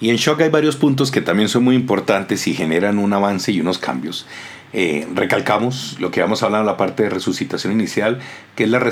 Y 0.00 0.10
en 0.10 0.16
shock 0.16 0.40
hay 0.40 0.50
varios 0.50 0.76
puntos 0.76 1.10
que 1.10 1.20
también 1.20 1.48
son 1.48 1.64
muy 1.64 1.76
importantes 1.76 2.46
y 2.46 2.54
generan 2.54 2.98
un 2.98 3.12
avance 3.12 3.52
y 3.52 3.60
unos 3.60 3.78
cambios. 3.78 4.26
Eh, 4.72 5.06
recalcamos 5.14 5.96
lo 6.00 6.10
que 6.10 6.20
vamos 6.20 6.42
a 6.42 6.46
hablar 6.46 6.62
en 6.62 6.66
la 6.66 6.76
parte 6.76 7.04
de 7.04 7.10
resucitación 7.10 7.72
inicial, 7.72 8.18
que 8.56 8.64
es 8.64 8.70
la, 8.70 8.82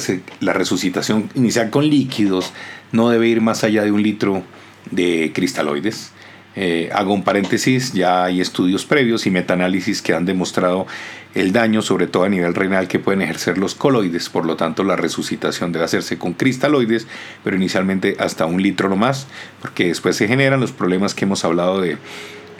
la 0.40 0.52
resucitación 0.52 1.30
inicial 1.34 1.70
con 1.70 1.88
líquidos, 1.88 2.52
no 2.92 3.08
debe 3.08 3.28
ir 3.28 3.40
más 3.40 3.64
allá 3.64 3.82
de 3.82 3.90
un 3.90 4.02
litro 4.02 4.42
de 4.90 5.32
cristaloides. 5.34 6.12
Eh, 6.56 6.90
hago 6.92 7.14
un 7.14 7.22
paréntesis, 7.22 7.92
ya 7.92 8.24
hay 8.24 8.40
estudios 8.40 8.84
previos 8.84 9.26
y 9.26 9.30
metaanálisis 9.30 10.02
que 10.02 10.14
han 10.14 10.24
demostrado 10.26 10.86
el 11.34 11.52
daño, 11.52 11.80
sobre 11.80 12.08
todo 12.08 12.24
a 12.24 12.28
nivel 12.28 12.54
renal, 12.54 12.88
que 12.88 12.98
pueden 12.98 13.22
ejercer 13.22 13.56
los 13.56 13.76
coloides, 13.76 14.28
por 14.28 14.44
lo 14.44 14.56
tanto 14.56 14.82
la 14.82 14.96
resucitación 14.96 15.70
debe 15.70 15.84
hacerse 15.84 16.18
con 16.18 16.32
cristaloides, 16.32 17.06
pero 17.44 17.56
inicialmente 17.56 18.16
hasta 18.18 18.46
un 18.46 18.60
litro 18.60 18.88
no 18.88 18.96
más, 18.96 19.28
porque 19.60 19.86
después 19.86 20.16
se 20.16 20.26
generan 20.26 20.58
los 20.58 20.72
problemas 20.72 21.14
que 21.14 21.24
hemos 21.24 21.44
hablado 21.44 21.80
de, 21.80 21.98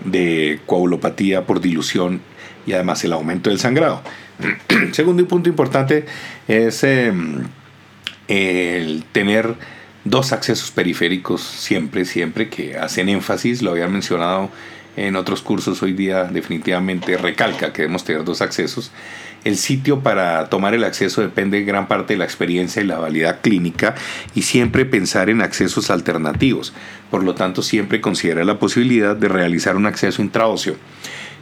de 0.04 0.60
coagulopatía 0.66 1.46
por 1.46 1.60
dilución 1.60 2.20
y 2.66 2.72
además 2.72 3.02
el 3.04 3.12
aumento 3.12 3.50
del 3.50 3.58
sangrado. 3.58 4.02
Segundo 4.92 5.26
punto 5.26 5.48
importante 5.48 6.06
es 6.46 6.84
em, 6.84 7.44
el 8.28 9.04
tener 9.12 9.54
dos 10.04 10.32
accesos 10.32 10.70
periféricos 10.70 11.42
siempre, 11.42 12.04
siempre 12.04 12.48
que 12.48 12.76
hacen 12.76 13.08
énfasis, 13.08 13.62
lo 13.62 13.72
había 13.72 13.88
mencionado 13.88 14.50
en 14.96 15.16
otros 15.16 15.40
cursos 15.40 15.82
hoy 15.82 15.92
día 15.92 16.24
definitivamente 16.24 17.16
recalca 17.16 17.72
que 17.72 17.82
debemos 17.82 18.04
tener 18.04 18.24
dos 18.24 18.40
accesos. 18.40 18.90
El 19.44 19.56
sitio 19.56 20.00
para 20.00 20.50
tomar 20.50 20.74
el 20.74 20.84
acceso 20.84 21.22
depende 21.22 21.58
en 21.58 21.66
gran 21.66 21.88
parte 21.88 22.14
de 22.14 22.18
la 22.18 22.24
experiencia 22.24 22.82
y 22.82 22.86
la 22.86 22.98
validad 22.98 23.40
clínica 23.40 23.94
y 24.34 24.42
siempre 24.42 24.84
pensar 24.84 25.30
en 25.30 25.40
accesos 25.40 25.90
alternativos. 25.90 26.74
Por 27.10 27.24
lo 27.24 27.34
tanto, 27.34 27.62
siempre 27.62 28.00
considera 28.00 28.44
la 28.44 28.58
posibilidad 28.58 29.16
de 29.16 29.28
realizar 29.28 29.76
un 29.76 29.86
acceso 29.86 30.20
intraóseo, 30.20 30.76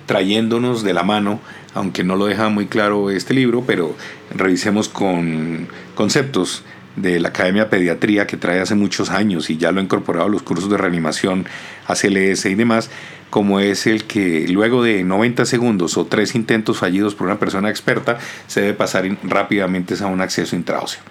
trayéndonos 0.07 0.85
de 0.85 0.95
la 0.95 1.03
mano, 1.03 1.41
aunque 1.75 2.05
no 2.05 2.15
lo 2.15 2.27
deja 2.27 2.51
muy 2.51 2.67
claro 2.67 3.11
este 3.11 3.35
libro, 3.35 3.65
pero 3.67 3.97
revisemos 4.33 4.89
con 4.89 5.67
conceptos 5.97 6.63
de 6.97 7.21
la 7.21 7.29
Academia 7.29 7.71
Pediatría 7.71 8.27
que 8.27 8.37
trae 8.37 8.61
hace 8.61 8.75
muchos 8.75 9.11
años 9.11 9.51
y 9.51 9.57
ya 9.57 9.73
lo 9.73 9.81
ha 9.81 9.83
incorporado 9.83 10.27
a 10.27 10.29
los 10.29 10.43
cursos 10.43 10.71
de 10.71 10.77
reanimación, 10.77 11.47
ACLS 11.87 12.47
y 12.47 12.55
demás, 12.55 12.91
como 13.31 13.61
es 13.61 13.87
el 13.87 14.05
que 14.05 14.47
luego 14.49 14.83
de 14.83 15.05
90 15.05 15.45
segundos 15.45 15.97
o 15.97 16.07
tres 16.07 16.35
intentos 16.35 16.79
fallidos 16.79 17.15
por 17.15 17.27
una 17.27 17.39
persona 17.39 17.71
experta, 17.71 18.19
se 18.47 18.63
debe 18.63 18.75
pasar 18.75 19.05
rápidamente 19.23 19.95
a 20.01 20.07
un 20.07 20.21
acceso 20.21 20.57
intraóseo. 20.57 21.03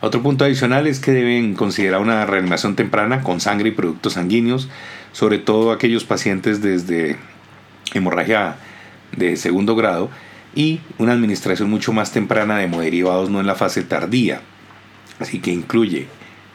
Otro 0.00 0.22
punto 0.22 0.44
adicional 0.44 0.86
es 0.86 1.00
que 1.00 1.12
deben 1.12 1.54
considerar 1.54 2.00
una 2.00 2.26
reanimación 2.26 2.76
temprana 2.76 3.22
con 3.22 3.40
sangre 3.40 3.70
y 3.70 3.72
productos 3.72 4.14
sanguíneos, 4.14 4.68
sobre 5.12 5.38
todo 5.38 5.72
aquellos 5.72 6.04
pacientes 6.04 6.60
desde 6.60 7.16
hemorragia 7.94 8.56
de 9.16 9.36
segundo 9.36 9.76
grado 9.76 10.10
y 10.54 10.80
una 10.98 11.12
administración 11.12 11.70
mucho 11.70 11.92
más 11.92 12.12
temprana 12.12 12.58
de 12.58 12.64
hemoderivados 12.64 13.30
no 13.30 13.40
en 13.40 13.46
la 13.46 13.54
fase 13.54 13.82
tardía, 13.82 14.42
Así 15.18 15.40
que 15.40 15.50
incluye 15.50 16.06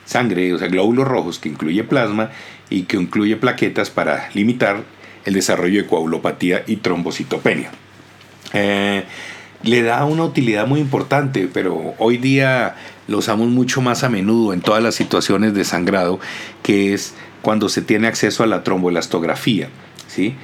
sangre, 0.06 0.54
o 0.54 0.58
sea, 0.58 0.68
glóbulos 0.68 1.08
rojos, 1.08 1.40
que 1.40 1.50
incluye 1.50 1.84
plasma 1.84 2.32
y 2.70 2.84
que 2.84 2.98
incluye 2.98 3.36
plaquetas 3.36 3.90
para 3.90 4.30
limitar 4.34 4.84
el 5.26 5.34
desarrollo 5.34 5.82
de 5.82 5.88
coagulopatía 5.88 6.64
y 6.66 6.78
trombocitopenia. 6.78 7.72
Eh, 8.54 9.04
le 9.64 9.84
da 9.84 10.06
una 10.06 10.24
utilidad 10.24 10.68
muy 10.68 10.80
importante, 10.80 11.50
pero 11.52 11.94
hoy 11.98 12.18
día 12.18 12.76
lo 13.08 13.18
usamos 13.18 13.50
mucho 13.50 13.82
más 13.82 14.04
a 14.04 14.10
menudo 14.10 14.54
en 14.54 14.62
todas 14.62 14.82
las 14.82 14.96
situaciones 14.96 15.54
de 15.54 15.66
sangrado, 15.66 16.20
que 16.64 16.94
es 16.94 17.14
cuando 17.42 17.70
se 17.70 17.82
tiene 17.82 18.08
acceso 18.08 18.44
a 18.44 18.48
la 18.48 18.64
tromboelastografía, 18.64 19.70
¿sí? 20.08 20.36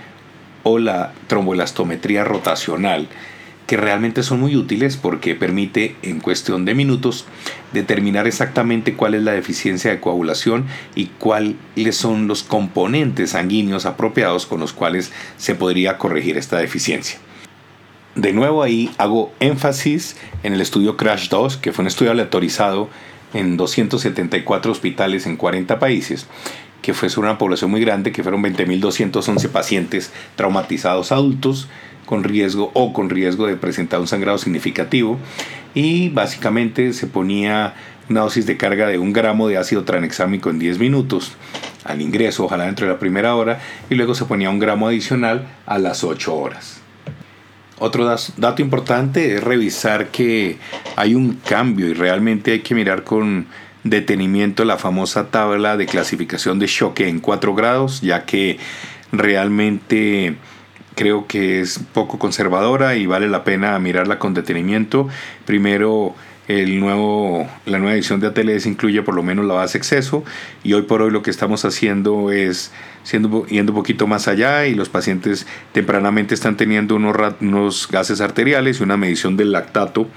o 0.63 0.79
la 0.79 1.13
tromboelastometría 1.27 2.23
rotacional, 2.23 3.07
que 3.67 3.77
realmente 3.77 4.23
son 4.23 4.39
muy 4.39 4.55
útiles 4.55 4.97
porque 4.97 5.35
permite 5.35 5.95
en 6.03 6.19
cuestión 6.19 6.65
de 6.65 6.75
minutos 6.75 7.25
determinar 7.73 8.27
exactamente 8.27 8.93
cuál 8.93 9.15
es 9.15 9.23
la 9.23 9.31
deficiencia 9.31 9.91
de 9.91 9.99
coagulación 9.99 10.65
y 10.93 11.07
cuáles 11.17 11.95
son 11.95 12.27
los 12.27 12.43
componentes 12.43 13.31
sanguíneos 13.31 13.85
apropiados 13.85 14.45
con 14.45 14.59
los 14.59 14.73
cuales 14.73 15.11
se 15.37 15.55
podría 15.55 15.97
corregir 15.97 16.37
esta 16.37 16.57
deficiencia. 16.57 17.17
De 18.15 18.31
nuevo 18.31 18.63
ahí 18.63 18.91
hago 18.97 19.33
énfasis 19.39 20.15
en 20.43 20.53
el 20.53 20.61
estudio 20.61 20.95
Crash 20.95 21.27
2, 21.27 21.57
que 21.57 21.73
fue 21.73 21.83
un 21.83 21.87
estudio 21.87 22.11
aleatorizado 22.11 22.87
en 23.33 23.57
274 23.57 24.71
hospitales 24.71 25.25
en 25.25 25.35
40 25.35 25.79
países, 25.79 26.25
que 26.81 26.93
fue 26.93 27.09
sobre 27.09 27.27
una 27.27 27.37
población 27.37 27.71
muy 27.71 27.81
grande, 27.81 28.13
que 28.13 28.23
fueron 28.23 28.41
20.211 28.43 29.49
pacientes 29.49 30.13
traumatizados 30.37 31.11
adultos, 31.11 31.67
con 32.05 32.23
riesgo 32.23 32.71
o 32.73 32.93
con 32.93 33.09
riesgo 33.09 33.47
de 33.47 33.55
presentar 33.55 33.99
un 33.99 34.07
sangrado 34.07 34.37
significativo 34.37 35.19
y 35.73 36.09
básicamente 36.09 36.93
se 36.93 37.07
ponía 37.07 37.73
una 38.09 38.21
dosis 38.21 38.45
de 38.45 38.57
carga 38.57 38.87
de 38.87 38.99
un 38.99 39.13
gramo 39.13 39.47
de 39.47 39.57
ácido 39.57 39.83
tranexámico 39.83 40.49
en 40.49 40.59
10 40.59 40.79
minutos 40.79 41.33
al 41.83 42.01
ingreso, 42.01 42.45
ojalá 42.45 42.65
dentro 42.65 42.87
de 42.87 42.93
la 42.93 42.99
primera 42.99 43.35
hora, 43.35 43.59
y 43.89 43.95
luego 43.95 44.15
se 44.15 44.25
ponía 44.25 44.49
un 44.49 44.59
gramo 44.59 44.87
adicional 44.87 45.47
a 45.65 45.77
las 45.77 46.03
8 46.03 46.35
horas. 46.35 46.81
Otro 47.77 48.05
dato 48.37 48.61
importante 48.61 49.35
es 49.35 49.43
revisar 49.43 50.07
que 50.07 50.57
hay 50.95 51.13
un 51.13 51.33
cambio 51.33 51.87
y 51.87 51.93
realmente 51.93 52.53
hay 52.53 52.59
que 52.61 52.73
mirar 52.73 53.03
con 53.03 53.47
detenimiento 53.83 54.65
la 54.65 54.77
famosa 54.77 55.29
tabla 55.29 55.77
de 55.77 55.85
clasificación 55.85 56.57
de 56.57 56.67
choque 56.67 57.07
en 57.07 57.19
4 57.19 57.53
grados, 57.53 58.01
ya 58.01 58.25
que 58.25 58.57
realmente 59.11 60.37
creo 60.95 61.27
que 61.27 61.61
es 61.61 61.79
poco 61.93 62.17
conservadora 62.17 62.95
y 62.95 63.05
vale 63.05 63.27
la 63.27 63.43
pena 63.43 63.77
mirarla 63.79 64.17
con 64.17 64.33
detenimiento. 64.33 65.07
Primero, 65.45 66.15
el 66.47 66.79
nuevo, 66.79 67.47
la 67.65 67.79
nueva 67.79 67.95
edición 67.95 68.19
de 68.19 68.27
ATLS 68.27 68.65
incluye 68.67 69.01
por 69.01 69.15
lo 69.15 69.23
menos 69.23 69.45
la 69.45 69.55
base 69.55 69.77
exceso 69.77 70.23
y 70.63 70.73
hoy 70.73 70.83
por 70.83 71.01
hoy 71.01 71.11
lo 71.11 71.21
que 71.23 71.31
estamos 71.31 71.65
haciendo 71.65 72.31
es 72.31 72.71
siendo, 73.03 73.45
yendo 73.47 73.71
un 73.71 73.77
poquito 73.77 74.05
más 74.07 74.27
allá 74.27 74.67
y 74.67 74.75
los 74.75 74.89
pacientes 74.89 75.47
tempranamente 75.73 76.35
están 76.35 76.55
teniendo 76.55 76.95
unos, 76.95 77.15
unos 77.41 77.87
gases 77.91 78.21
arteriales 78.21 78.79
y 78.79 78.83
una 78.83 78.97
medición 78.97 79.37
del 79.37 79.51
lactato 79.51 80.07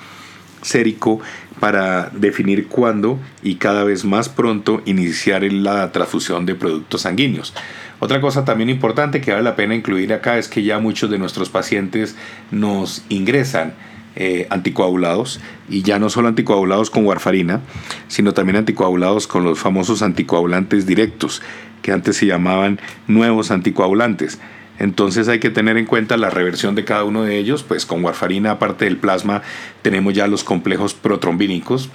sérico 0.60 1.20
para 1.60 2.10
definir 2.10 2.68
cuándo 2.68 3.18
y 3.42 3.56
cada 3.56 3.84
vez 3.84 4.04
más 4.04 4.28
pronto 4.28 4.82
iniciar 4.84 5.42
la 5.44 5.92
transfusión 5.92 6.46
de 6.46 6.54
productos 6.54 7.02
sanguíneos. 7.02 7.54
Otra 8.00 8.20
cosa 8.20 8.44
también 8.44 8.70
importante 8.70 9.20
que 9.20 9.32
vale 9.32 9.42
la 9.42 9.56
pena 9.56 9.74
incluir 9.74 10.12
acá 10.12 10.38
es 10.38 10.48
que 10.48 10.62
ya 10.62 10.78
muchos 10.78 11.10
de 11.10 11.18
nuestros 11.18 11.50
pacientes 11.50 12.16
nos 12.50 13.04
ingresan 13.08 13.74
eh, 14.14 14.46
anticoagulados 14.50 15.40
y 15.68 15.82
ya 15.82 15.98
no 15.98 16.10
solo 16.10 16.28
anticoagulados 16.28 16.90
con 16.90 17.06
warfarina, 17.06 17.60
sino 18.08 18.34
también 18.34 18.56
anticoagulados 18.56 19.26
con 19.26 19.44
los 19.44 19.58
famosos 19.58 20.02
anticoagulantes 20.02 20.86
directos, 20.86 21.42
que 21.82 21.92
antes 21.92 22.16
se 22.16 22.26
llamaban 22.26 22.80
nuevos 23.06 23.50
anticoagulantes. 23.50 24.38
Entonces 24.78 25.28
hay 25.28 25.40
que 25.40 25.50
tener 25.50 25.76
en 25.76 25.86
cuenta 25.86 26.16
la 26.16 26.30
reversión 26.30 26.74
de 26.74 26.84
cada 26.84 27.04
uno 27.04 27.22
de 27.22 27.36
ellos, 27.36 27.64
pues 27.64 27.84
con 27.84 28.04
warfarina 28.04 28.52
aparte 28.52 28.84
del 28.84 28.96
plasma 28.96 29.42
tenemos 29.82 30.14
ya 30.14 30.26
los 30.28 30.44
complejos 30.44 30.94
protrombínicos 30.94 31.90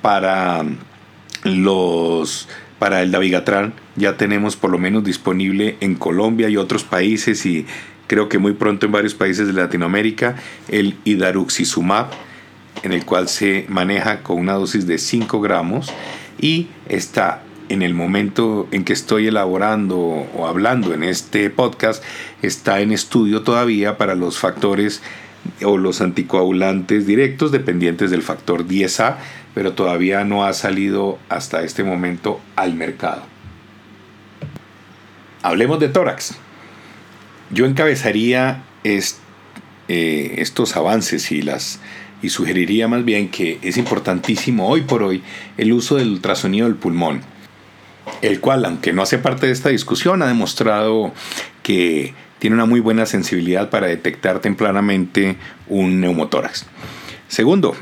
para 0.00 0.64
los 1.44 2.48
para 2.80 3.02
el 3.02 3.12
Davigatran 3.12 3.74
ya 3.94 4.16
tenemos 4.16 4.56
por 4.56 4.70
lo 4.70 4.78
menos 4.78 5.04
disponible 5.04 5.76
en 5.80 5.94
Colombia 5.94 6.48
y 6.48 6.56
otros 6.56 6.82
países 6.82 7.44
y 7.46 7.66
creo 8.08 8.28
que 8.28 8.38
muy 8.38 8.54
pronto 8.54 8.86
en 8.86 8.92
varios 8.92 9.14
países 9.14 9.46
de 9.46 9.52
Latinoamérica 9.52 10.36
el 10.68 10.96
Idaruxizumab, 11.04 12.06
en 12.82 12.92
el 12.92 13.04
cual 13.04 13.28
se 13.28 13.66
maneja 13.68 14.22
con 14.22 14.38
una 14.38 14.54
dosis 14.54 14.86
de 14.86 14.96
5 14.96 15.40
gramos 15.42 15.92
y 16.40 16.68
está 16.88 17.42
en 17.68 17.82
el 17.82 17.94
momento 17.94 18.66
en 18.72 18.84
que 18.84 18.94
estoy 18.94 19.28
elaborando 19.28 19.98
o 19.98 20.46
hablando 20.46 20.94
en 20.94 21.04
este 21.04 21.50
podcast, 21.50 22.02
está 22.40 22.80
en 22.80 22.92
estudio 22.92 23.42
todavía 23.42 23.98
para 23.98 24.14
los 24.14 24.38
factores 24.38 25.02
o 25.64 25.78
los 25.78 26.00
anticoagulantes 26.00 27.06
directos 27.06 27.52
dependientes 27.52 28.10
del 28.10 28.22
factor 28.22 28.66
10A, 28.66 29.16
pero 29.54 29.72
todavía 29.72 30.24
no 30.24 30.44
ha 30.44 30.52
salido 30.52 31.18
hasta 31.28 31.62
este 31.62 31.84
momento 31.84 32.40
al 32.56 32.74
mercado. 32.74 33.22
Hablemos 35.42 35.80
de 35.80 35.88
tórax. 35.88 36.36
Yo 37.50 37.66
encabezaría 37.66 38.62
eh, 38.84 40.34
estos 40.38 40.76
avances 40.76 41.32
y 41.32 41.42
las 41.42 41.80
y 42.22 42.28
sugeriría 42.28 42.88
más 42.88 43.04
bien 43.04 43.30
que 43.30 43.58
es 43.62 43.76
importantísimo 43.76 44.68
hoy 44.68 44.82
por 44.82 45.02
hoy 45.02 45.22
el 45.56 45.72
uso 45.72 45.96
del 45.96 46.10
ultrasonido 46.10 46.66
del 46.66 46.76
pulmón, 46.76 47.22
el 48.22 48.40
cual, 48.40 48.64
aunque 48.64 48.92
no 48.92 49.02
hace 49.02 49.18
parte 49.18 49.46
de 49.46 49.52
esta 49.52 49.70
discusión, 49.70 50.22
ha 50.22 50.26
demostrado 50.26 51.12
que 51.62 52.14
tiene 52.40 52.56
una 52.56 52.66
muy 52.66 52.80
buena 52.80 53.06
sensibilidad 53.06 53.70
para 53.70 53.86
detectar 53.86 54.40
tempranamente 54.40 55.36
un 55.68 56.00
neumotórax. 56.00 56.66
Segundo, 57.28 57.76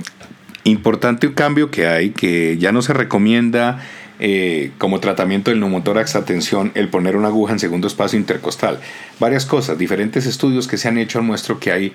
importante 0.64 1.32
cambio 1.32 1.70
que 1.70 1.86
hay, 1.86 2.10
que 2.10 2.58
ya 2.58 2.72
no 2.72 2.82
se 2.82 2.92
recomienda 2.92 3.80
eh, 4.20 4.72
como 4.78 4.98
tratamiento 4.98 5.50
del 5.50 5.60
neumotórax, 5.60 6.16
atención, 6.16 6.72
el 6.74 6.88
poner 6.88 7.16
una 7.16 7.28
aguja 7.28 7.52
en 7.52 7.60
segundo 7.60 7.86
espacio 7.86 8.18
intercostal. 8.18 8.80
Varias 9.20 9.46
cosas, 9.46 9.78
diferentes 9.78 10.26
estudios 10.26 10.66
que 10.66 10.76
se 10.76 10.88
han 10.88 10.98
hecho 10.98 11.22
muestran 11.22 11.60
que 11.60 11.70
hay 11.70 11.92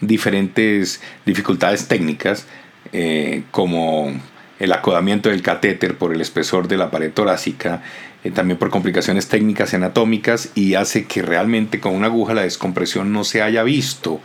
diferentes 0.00 1.02
dificultades 1.26 1.86
técnicas, 1.86 2.46
eh, 2.92 3.42
como 3.50 4.18
el 4.58 4.72
acodamiento 4.72 5.28
del 5.28 5.42
catéter 5.42 5.98
por 5.98 6.14
el 6.14 6.22
espesor 6.22 6.68
de 6.68 6.78
la 6.78 6.90
pared 6.90 7.12
torácica, 7.12 7.82
eh, 8.24 8.30
también 8.30 8.58
por 8.58 8.70
complicaciones 8.70 9.28
técnicas 9.28 9.72
y 9.72 9.76
anatómicas, 9.76 10.50
y 10.54 10.74
hace 10.74 11.06
que 11.06 11.22
realmente 11.22 11.80
con 11.80 11.94
una 11.94 12.06
aguja 12.06 12.34
la 12.34 12.42
descompresión 12.42 13.12
no 13.12 13.24
se 13.24 13.42
haya 13.42 13.62
visto 13.62 14.20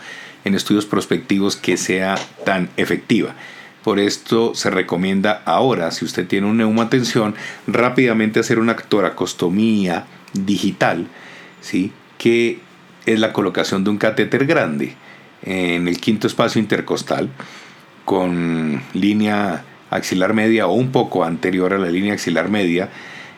en 0.46 0.56
estudios 0.56 0.86
prospectivos 0.86 1.56
que 1.56 1.78
sea 1.78 2.16
tan 2.46 2.70
efectiva. 2.78 3.36
Por 3.84 4.00
esto 4.00 4.56
se 4.56 4.70
recomienda 4.70 5.42
ahora, 5.46 5.92
si 5.92 6.06
usted 6.06 6.26
tiene 6.26 6.48
una 6.48 6.64
neumoatención, 6.64 7.36
rápidamente 7.68 8.40
hacer 8.40 8.60
una 8.60 8.76
toracostomía 8.76 10.06
digital, 10.34 11.08
¿sí? 11.62 11.92
que 12.18 12.60
es 13.06 13.20
la 13.20 13.34
colocación 13.34 13.84
de 13.84 13.90
un 13.90 13.98
catéter 13.98 14.46
grande 14.46 14.96
en 15.44 15.88
el 15.88 16.00
quinto 16.00 16.28
espacio 16.28 16.62
intercostal 16.62 17.30
con 18.06 18.82
línea 18.94 19.66
axilar 19.90 20.34
media 20.34 20.68
o 20.68 20.74
un 20.74 20.92
poco 20.92 21.24
anterior 21.24 21.74
a 21.74 21.78
la 21.78 21.90
línea 21.90 22.14
axilar 22.14 22.50
media 22.50 22.90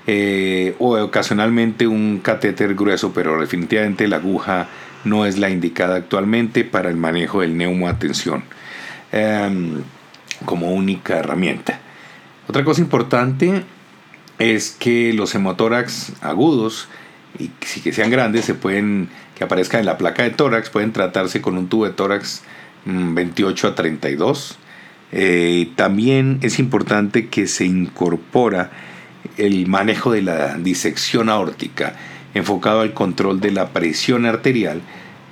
eh, 0.07 0.75
o 0.79 0.97
ocasionalmente 0.99 1.87
un 1.87 2.19
catéter 2.19 2.75
grueso, 2.75 3.11
pero 3.13 3.39
definitivamente 3.39 4.07
la 4.07 4.17
aguja 4.17 4.67
no 5.03 5.25
es 5.25 5.37
la 5.37 5.49
indicada 5.49 5.95
actualmente 5.95 6.63
para 6.63 6.89
el 6.89 6.97
manejo 6.97 7.41
del 7.41 7.57
neumoatención. 7.57 8.43
Em, 9.11 9.83
como 10.43 10.73
única 10.73 11.17
herramienta. 11.17 11.79
Otra 12.47 12.63
cosa 12.63 12.81
importante 12.81 13.63
es 14.39 14.75
que 14.77 15.13
los 15.13 15.33
hemotórax 15.33 16.13
agudos 16.21 16.89
y 17.39 17.51
si 17.61 17.81
que 17.81 17.93
sean 17.93 18.11
grandes 18.11 18.45
se 18.45 18.53
pueden 18.53 19.09
que 19.35 19.43
aparezcan 19.43 19.81
en 19.81 19.85
la 19.85 19.97
placa 19.97 20.23
de 20.23 20.29
tórax 20.29 20.69
pueden 20.69 20.91
tratarse 20.91 21.41
con 21.41 21.57
un 21.57 21.67
tubo 21.67 21.85
de 21.85 21.91
tórax 21.91 22.43
28 22.85 23.67
mm, 23.67 23.71
a 23.71 23.75
32 23.75 24.57
eh, 25.11 25.69
también 25.75 26.39
es 26.41 26.59
importante 26.59 27.27
que 27.27 27.47
se 27.47 27.65
incorpora 27.65 28.71
el 29.37 29.67
manejo 29.67 30.11
de 30.11 30.21
la 30.21 30.57
disección 30.57 31.29
aórtica 31.29 31.95
enfocado 32.33 32.81
al 32.81 32.93
control 32.93 33.39
de 33.39 33.51
la 33.51 33.69
presión 33.69 34.25
arterial 34.25 34.81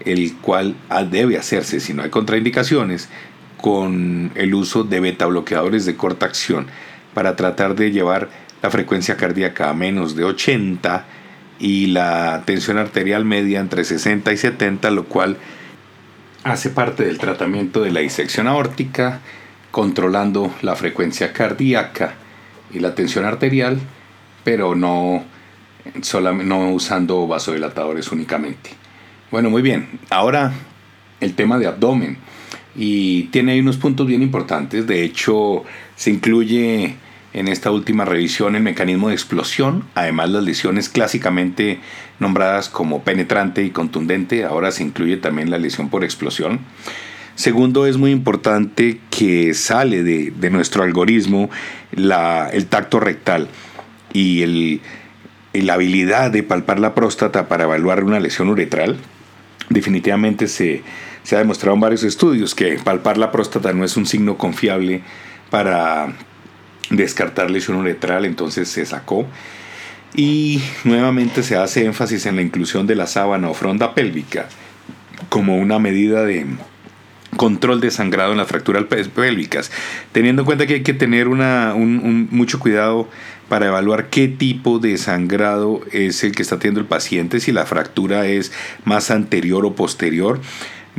el 0.05 0.35
cual 0.37 0.75
debe 1.11 1.37
hacerse 1.37 1.79
si 1.79 1.93
no 1.93 2.03
hay 2.03 2.09
contraindicaciones 2.09 3.09
con 3.57 4.31
el 4.35 4.53
uso 4.53 4.83
de 4.83 4.99
beta 4.99 5.25
bloqueadores 5.25 5.85
de 5.85 5.95
corta 5.95 6.25
acción 6.25 6.67
para 7.13 7.35
tratar 7.35 7.75
de 7.75 7.91
llevar 7.91 8.29
la 8.61 8.69
frecuencia 8.69 9.15
cardíaca 9.15 9.69
a 9.69 9.73
menos 9.73 10.15
de 10.15 10.25
80 10.25 11.05
y 11.59 11.87
la 11.87 12.43
tensión 12.45 12.77
arterial 12.77 13.23
media 13.23 13.59
entre 13.59 13.83
60 13.83 14.33
y 14.33 14.37
70, 14.37 14.89
lo 14.91 15.05
cual 15.05 15.37
hace 16.43 16.69
parte 16.69 17.05
del 17.05 17.19
tratamiento 17.19 17.81
de 17.81 17.91
la 17.91 18.01
disección 18.01 18.47
aórtica, 18.47 19.21
controlando 19.71 20.53
la 20.61 20.75
frecuencia 20.75 21.31
cardíaca 21.31 22.15
y 22.73 22.79
la 22.79 22.95
tensión 22.95 23.25
arterial, 23.25 23.79
pero 24.43 24.75
no, 24.75 25.23
no 26.43 26.69
usando 26.71 27.27
vasodilatadores 27.27 28.11
únicamente. 28.11 28.71
Bueno, 29.31 29.49
muy 29.49 29.61
bien. 29.61 29.99
Ahora 30.09 30.53
el 31.19 31.35
tema 31.35 31.57
de 31.57 31.67
abdomen 31.67 32.17
y 32.75 33.23
tiene 33.25 33.53
ahí 33.53 33.59
unos 33.59 33.77
puntos 33.77 34.07
bien 34.07 34.21
importantes. 34.21 34.87
De 34.87 35.03
hecho, 35.03 35.63
se 35.95 36.11
incluye 36.11 36.95
en 37.33 37.47
esta 37.47 37.71
última 37.71 38.05
revisión 38.05 38.55
el 38.55 38.63
mecanismo 38.63 39.09
de 39.09 39.15
explosión, 39.15 39.85
además 39.95 40.29
las 40.29 40.43
lesiones 40.43 40.89
clásicamente 40.89 41.79
nombradas 42.19 42.69
como 42.69 43.03
penetrante 43.03 43.63
y 43.63 43.71
contundente, 43.71 44.43
ahora 44.43 44.71
se 44.71 44.83
incluye 44.83 45.17
también 45.17 45.49
la 45.49 45.57
lesión 45.57 45.89
por 45.89 46.03
explosión. 46.03 46.59
Segundo, 47.35 47.87
es 47.87 47.97
muy 47.97 48.11
importante 48.11 48.99
que 49.09 49.53
sale 49.53 50.03
de, 50.03 50.49
nuestro 50.51 50.83
algoritmo 50.83 51.49
el 51.91 52.65
tacto 52.67 52.99
rectal 52.99 53.47
y 54.13 54.81
la 55.53 55.73
habilidad 55.73 56.31
de 56.31 56.43
palpar 56.43 56.79
la 56.79 56.93
próstata 56.93 57.47
para 57.47 57.63
evaluar 57.63 58.03
una 58.03 58.19
lesión 58.19 58.49
uretral. 58.49 58.97
Definitivamente 59.69 60.47
se, 60.47 60.83
se 61.23 61.35
ha 61.35 61.39
demostrado 61.39 61.73
en 61.73 61.81
varios 61.81 62.03
estudios 62.03 62.53
que 62.53 62.77
palpar 62.83 63.17
la 63.17 63.31
próstata 63.31 63.73
no 63.73 63.83
es 63.83 63.97
un 63.97 64.05
signo 64.05 64.37
confiable 64.37 65.01
para 65.49 66.13
descartar 66.89 67.49
lesión 67.49 67.77
uretral, 67.77 68.25
entonces 68.25 68.69
se 68.69 68.85
sacó. 68.85 69.25
Y 70.15 70.61
nuevamente 70.83 71.41
se 71.41 71.55
hace 71.55 71.85
énfasis 71.85 72.27
en 72.27 72.35
la 72.35 72.43
inclusión 72.43 72.85
de 72.85 72.95
la 72.95 73.07
sábana 73.07 73.49
o 73.49 73.55
fronda 73.55 73.95
pélvica 73.95 74.47
como 75.29 75.57
una 75.57 75.79
medida 75.79 76.23
de 76.23 76.45
control 77.33 77.81
de 77.81 77.91
sangrado 77.91 78.31
en 78.31 78.37
las 78.37 78.47
fracturas 78.47 78.85
pélvicas, 78.85 79.71
teniendo 80.11 80.41
en 80.41 80.45
cuenta 80.45 80.65
que 80.67 80.75
hay 80.75 80.83
que 80.83 80.93
tener 80.93 81.27
una, 81.27 81.73
mucho 81.75 82.59
cuidado 82.59 83.07
para 83.49 83.67
evaluar 83.67 84.09
qué 84.09 84.27
tipo 84.27 84.79
de 84.79 84.97
sangrado 84.97 85.81
es 85.91 86.23
el 86.23 86.33
que 86.33 86.41
está 86.41 86.57
teniendo 86.57 86.79
el 86.79 86.87
paciente, 86.87 87.39
si 87.39 87.51
la 87.51 87.65
fractura 87.65 88.25
es 88.25 88.51
más 88.85 89.11
anterior 89.11 89.65
o 89.65 89.75
posterior, 89.75 90.39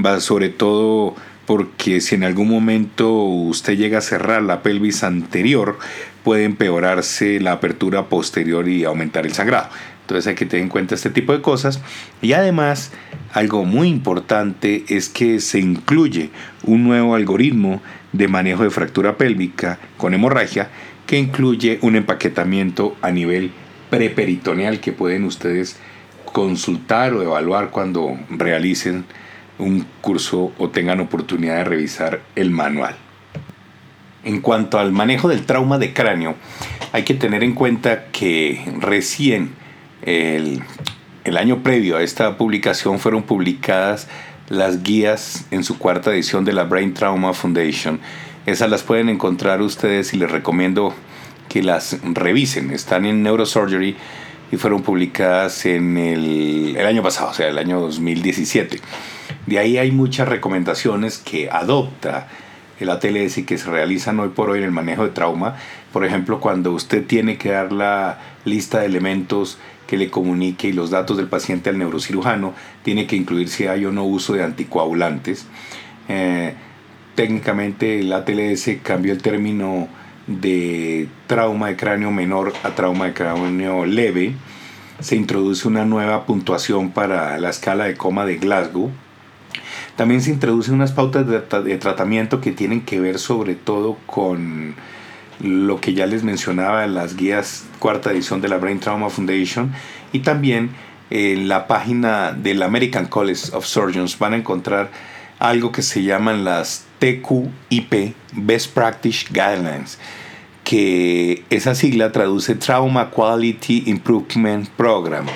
va 0.05 0.20
sobre 0.20 0.49
todo 0.49 1.14
porque 1.47 2.01
si 2.01 2.14
en 2.14 2.25
algún 2.25 2.49
momento 2.49 3.12
usted 3.12 3.77
llega 3.77 3.99
a 3.99 4.03
cerrar 4.03 4.42
la 4.42 4.62
pelvis 4.62 5.05
anterior, 5.05 5.79
puede 6.23 6.44
empeorarse 6.44 7.38
la 7.40 7.53
apertura 7.53 8.09
posterior 8.09 8.68
y 8.68 8.85
aumentar 8.85 9.27
el 9.27 9.35
sangrado. 9.35 9.68
Entonces 10.05 10.27
hay 10.27 10.35
que 10.35 10.45
tener 10.45 10.64
en 10.64 10.69
cuenta 10.69 10.95
este 10.95 11.09
tipo 11.09 11.33
de 11.33 11.40
cosas. 11.40 11.81
Y 12.21 12.35
además, 12.35 12.93
algo 13.33 13.64
muy 13.64 13.88
importante 13.88 14.85
es 14.88 15.09
que 15.09 15.40
se 15.40 15.61
incluye 15.61 16.29
un 16.62 16.85
nuevo 16.85 17.14
algoritmo 17.14 17.81
de 18.12 18.29
manejo 18.29 18.64
de 18.64 18.71
fractura 18.71 19.17
pélvica 19.17 19.79
con 19.97 20.12
hemorragia 20.12 20.69
que 21.07 21.19
incluye 21.19 21.79
un 21.81 21.97
empaquetamiento 21.97 22.97
a 23.01 23.11
nivel 23.11 23.51
preperitoneal 23.88 24.81
que 24.81 24.93
pueden 24.93 25.25
ustedes 25.25 25.79
consultar 26.27 27.14
o 27.14 27.23
evaluar 27.23 27.71
cuando 27.71 28.19
realicen 28.29 29.05
un 29.59 29.87
curso 30.03 30.53
o 30.59 30.69
tengan 30.69 31.01
oportunidad 31.01 31.57
de 31.57 31.64
revisar 31.64 32.21
el 32.37 32.51
manual. 32.51 32.97
En 34.25 34.40
cuanto 34.40 34.79
al 34.79 34.93
manejo 34.93 35.29
del 35.29 35.47
trauma 35.47 35.79
de 35.79 35.93
cráneo, 35.93 36.35
hay 36.93 37.05
que 37.05 37.14
tener 37.14 37.43
en 37.43 37.55
cuenta 37.55 38.07
que 38.07 38.64
recién 38.81 39.51
el, 40.05 40.62
el 41.25 41.37
año 41.37 41.62
previo 41.62 41.97
a 41.97 42.03
esta 42.03 42.37
publicación 42.37 42.99
fueron 42.99 43.23
publicadas 43.23 44.09
las 44.49 44.83
guías 44.83 45.47
en 45.51 45.64
su 45.64 45.79
cuarta 45.79 46.12
edición 46.12 46.45
de 46.45 46.53
la 46.53 46.64
Brain 46.64 46.95
Trauma 46.95 47.33
Foundation. 47.33 48.01
Esas 48.47 48.71
las 48.71 48.83
pueden 48.83 49.09
encontrar 49.09 49.62
ustedes 49.62 50.12
y 50.12 50.19
les 50.19 50.31
recomiendo 50.31 50.95
que 51.49 51.62
las 51.62 51.99
revisen. 52.03 52.71
Están 52.71 53.07
en 53.07 53.23
Neurosurgery 53.23 53.97
y 54.53 54.57
fueron 54.57 54.83
publicadas 54.83 55.64
en 55.64 55.97
el, 55.97 56.77
el 56.77 56.87
año 56.87 57.03
pasado, 57.03 57.31
o 57.31 57.35
sea, 57.35 57.49
el 57.49 57.59
año 57.59 57.81
2017. 57.81 58.81
De 59.47 59.59
ahí 59.59 59.79
hay 59.79 59.90
muchas 59.90 60.29
recomendaciones 60.29 61.19
que 61.19 61.49
adopta 61.51 62.29
el 62.81 62.91
ATLS 62.91 63.45
que 63.47 63.59
se 63.59 63.71
realizan 63.71 64.21
hoy 64.21 64.31
por 64.31 64.51
hoy 64.51 64.59
en 64.59 64.65
el 64.65 64.71
manejo 64.71 65.05
de 65.05 65.11
trauma. 65.11 65.57
Por 65.93 66.05
ejemplo, 66.05 66.41
cuando 66.41 66.73
usted 66.73 67.07
tiene 67.07 67.39
que 67.39 67.51
dar 67.51 67.73
la 67.73 68.19
lista 68.45 68.81
de 68.81 68.87
elementos 68.87 69.59
que 69.87 69.97
le 69.97 70.11
comunique 70.11 70.69
y 70.69 70.73
los 70.73 70.91
datos 70.91 71.17
del 71.17 71.29
paciente 71.29 71.71
al 71.71 71.79
neurocirujano, 71.79 72.55
tiene 72.83 73.07
que 73.07 73.17
incluir 73.17 73.49
si 73.49 73.67
hay 73.67 73.85
o 73.85 73.93
no 73.93 74.05
uso 74.05 74.33
de 74.33 74.43
anticoagulantes. 74.43 75.47
Eh, 76.09 76.55
técnicamente 77.15 78.01
el 78.01 78.13
ATLS 78.13 78.71
cambió 78.83 79.13
el 79.13 79.23
término 79.23 79.89
de 80.27 81.09
trauma 81.27 81.69
de 81.69 81.77
cráneo 81.77 82.11
menor 82.11 82.53
a 82.63 82.71
trauma 82.71 83.07
de 83.07 83.15
cráneo 83.15 83.85
leve. 83.87 84.35
Se 85.01 85.17
introduce 85.17 85.69
una 85.69 85.85
nueva 85.85 86.25
puntuación 86.25 86.91
para 86.91 87.39
la 87.39 87.51
escala 87.51 87.85
de 87.85 87.97
coma 87.97 88.25
de 88.25 88.37
Glasgow. 88.37 88.91
También 89.96 90.20
se 90.22 90.30
introducen 90.30 90.74
unas 90.74 90.92
pautas 90.92 91.26
de, 91.26 91.40
de 91.40 91.78
tratamiento 91.78 92.40
que 92.40 92.52
tienen 92.52 92.80
que 92.83 93.00
ver 93.00 93.18
sobre 93.18 93.54
todo 93.54 93.96
con 94.07 94.74
lo 95.40 95.80
que 95.80 95.94
ya 95.94 96.07
les 96.07 96.24
mencionaba 96.24 96.85
en 96.85 96.94
las 96.94 97.16
guías 97.16 97.64
cuarta 97.78 98.11
edición 98.12 98.40
de 98.40 98.48
la 98.48 98.57
Brain 98.57 98.80
Trauma 98.80 99.11
Foundation 99.11 99.72
y 100.12 100.20
también 100.20 100.70
en 101.11 101.48
la 101.48 101.66
página 101.66 102.33
del 102.33 102.62
American 102.62 103.07
College 103.07 103.50
of 103.52 103.66
Surgeons 103.66 104.18
van 104.18 104.33
a 104.33 104.37
encontrar 104.37 104.90
algo 105.38 105.72
que 105.72 105.83
se 105.83 106.02
llaman 106.02 106.44
las 106.44 106.87
TQIP, 106.98 108.14
Best 108.33 108.72
Practice 108.72 109.26
Guidelines, 109.30 109.98
que 110.62 111.44
esa 111.50 111.74
sigla 111.74 112.12
traduce 112.12 112.54
Trauma 112.54 113.11
Quality 113.11 113.85
Improvement 113.87 114.68
Program. 114.70 115.26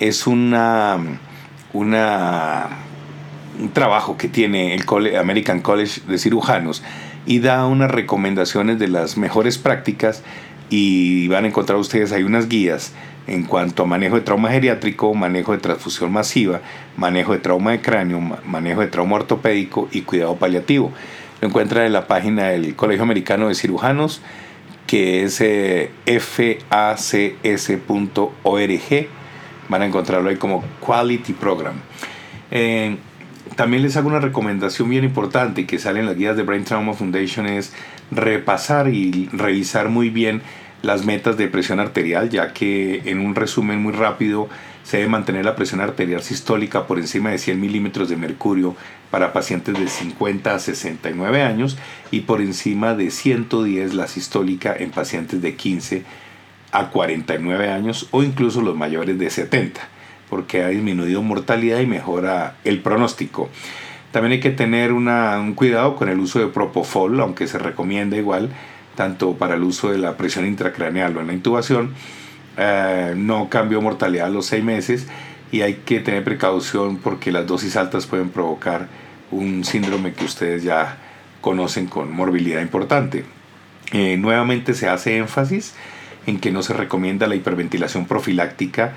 Es 0.00 0.26
una, 0.26 0.98
una, 1.72 2.68
un 3.58 3.70
trabajo 3.70 4.16
que 4.16 4.28
tiene 4.28 4.74
el 4.74 5.16
American 5.16 5.60
College 5.60 6.02
de 6.06 6.18
Cirujanos 6.18 6.82
y 7.26 7.40
da 7.40 7.66
unas 7.66 7.90
recomendaciones 7.90 8.78
de 8.78 8.88
las 8.88 9.16
mejores 9.16 9.58
prácticas 9.58 10.22
y 10.70 11.28
van 11.28 11.44
a 11.44 11.48
encontrar 11.48 11.78
ustedes 11.78 12.12
hay 12.12 12.22
unas 12.22 12.48
guías 12.48 12.92
en 13.26 13.44
cuanto 13.44 13.82
a 13.82 13.86
manejo 13.86 14.16
de 14.16 14.20
trauma 14.22 14.50
geriátrico, 14.50 15.12
manejo 15.14 15.52
de 15.52 15.58
transfusión 15.58 16.12
masiva, 16.12 16.60
manejo 16.96 17.32
de 17.32 17.38
trauma 17.38 17.72
de 17.72 17.80
cráneo, 17.80 18.20
manejo 18.20 18.80
de 18.80 18.86
trauma 18.86 19.16
ortopédico 19.16 19.88
y 19.90 20.02
cuidado 20.02 20.36
paliativo. 20.36 20.92
Lo 21.40 21.48
encuentran 21.48 21.86
en 21.86 21.92
la 21.92 22.06
página 22.06 22.48
del 22.48 22.76
Colegio 22.76 23.02
Americano 23.02 23.48
de 23.48 23.54
Cirujanos, 23.54 24.22
que 24.86 25.24
es 25.24 25.40
eh, 25.40 25.90
facs.org. 26.06 27.18
Van 29.68 29.82
a 29.82 29.86
encontrarlo 29.86 30.30
ahí 30.30 30.36
como 30.36 30.64
Quality 30.80 31.32
Program. 31.32 31.74
Eh, 32.52 32.96
también 33.56 33.82
les 33.82 33.96
hago 33.96 34.08
una 34.08 34.20
recomendación 34.20 34.88
bien 34.88 35.04
importante 35.04 35.66
que 35.66 35.78
sale 35.78 36.00
en 36.00 36.06
las 36.06 36.16
guías 36.16 36.36
de 36.36 36.42
Brain 36.42 36.64
Trauma 36.64 36.92
Foundation 36.92 37.46
es 37.46 37.72
repasar 38.10 38.88
y 38.88 39.28
revisar 39.32 39.88
muy 39.88 40.10
bien 40.10 40.42
las 40.82 41.04
metas 41.04 41.36
de 41.36 41.48
presión 41.48 41.80
arterial, 41.80 42.28
ya 42.28 42.52
que 42.52 43.02
en 43.06 43.20
un 43.20 43.34
resumen 43.34 43.82
muy 43.82 43.92
rápido 43.92 44.48
se 44.84 44.98
debe 44.98 45.08
mantener 45.08 45.44
la 45.44 45.56
presión 45.56 45.80
arterial 45.80 46.22
sistólica 46.22 46.86
por 46.86 46.98
encima 46.98 47.30
de 47.30 47.38
100 47.38 47.60
milímetros 47.60 48.08
de 48.08 48.16
mercurio 48.16 48.76
para 49.10 49.32
pacientes 49.32 49.76
de 49.76 49.88
50 49.88 50.54
a 50.54 50.58
69 50.58 51.42
años 51.42 51.76
y 52.10 52.20
por 52.20 52.40
encima 52.40 52.94
de 52.94 53.10
110 53.10 53.94
la 53.94 54.06
sistólica 54.06 54.76
en 54.78 54.90
pacientes 54.90 55.42
de 55.42 55.56
15 55.56 56.04
a 56.72 56.90
49 56.90 57.70
años 57.70 58.06
o 58.10 58.22
incluso 58.22 58.60
los 58.60 58.76
mayores 58.76 59.18
de 59.18 59.30
70, 59.30 59.88
porque 60.28 60.62
ha 60.62 60.68
disminuido 60.68 61.22
mortalidad 61.22 61.80
y 61.80 61.86
mejora 61.86 62.56
el 62.64 62.80
pronóstico. 62.80 63.48
También 64.12 64.32
hay 64.32 64.40
que 64.40 64.50
tener 64.50 64.92
un 64.92 65.52
cuidado 65.54 65.96
con 65.96 66.08
el 66.08 66.18
uso 66.18 66.38
de 66.38 66.46
propofol, 66.46 67.20
aunque 67.20 67.46
se 67.46 67.58
recomienda 67.58 68.16
igual 68.16 68.50
tanto 68.94 69.34
para 69.34 69.54
el 69.54 69.62
uso 69.62 69.90
de 69.90 69.98
la 69.98 70.16
presión 70.16 70.46
intracraneal 70.46 71.16
o 71.16 71.20
en 71.20 71.28
la 71.28 71.34
intubación. 71.34 71.94
Eh, 72.56 73.14
no 73.16 73.48
cambió 73.50 73.80
mortalidad 73.82 74.26
a 74.26 74.30
los 74.30 74.46
seis 74.46 74.64
meses 74.64 75.06
y 75.52 75.60
hay 75.60 75.74
que 75.84 76.00
tener 76.00 76.24
precaución 76.24 76.96
porque 76.96 77.30
las 77.30 77.46
dosis 77.46 77.76
altas 77.76 78.06
pueden 78.06 78.30
provocar 78.30 78.88
un 79.30 79.64
síndrome 79.64 80.14
que 80.14 80.24
ustedes 80.24 80.62
ya 80.62 80.96
conocen 81.40 81.86
con 81.86 82.12
morbilidad 82.12 82.62
importante. 82.62 83.24
Eh, 83.92 84.16
nuevamente 84.16 84.74
se 84.74 84.88
hace 84.88 85.18
énfasis 85.18 85.74
en 86.26 86.40
que 86.40 86.50
no 86.50 86.62
se 86.62 86.72
recomienda 86.72 87.26
la 87.26 87.36
hiperventilación 87.36 88.06
profiláctica 88.06 88.94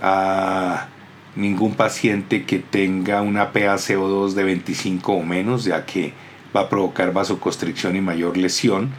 a 0.00 0.88
ningún 1.36 1.74
paciente 1.74 2.44
que 2.44 2.58
tenga 2.58 3.22
una 3.22 3.52
PaCO2 3.52 4.32
de 4.32 4.44
25 4.44 5.12
o 5.12 5.22
menos, 5.22 5.64
ya 5.64 5.86
que 5.86 6.12
va 6.54 6.62
a 6.62 6.68
provocar 6.68 7.12
vasoconstricción 7.12 7.96
y 7.96 8.00
mayor 8.00 8.36
lesión. 8.36 8.90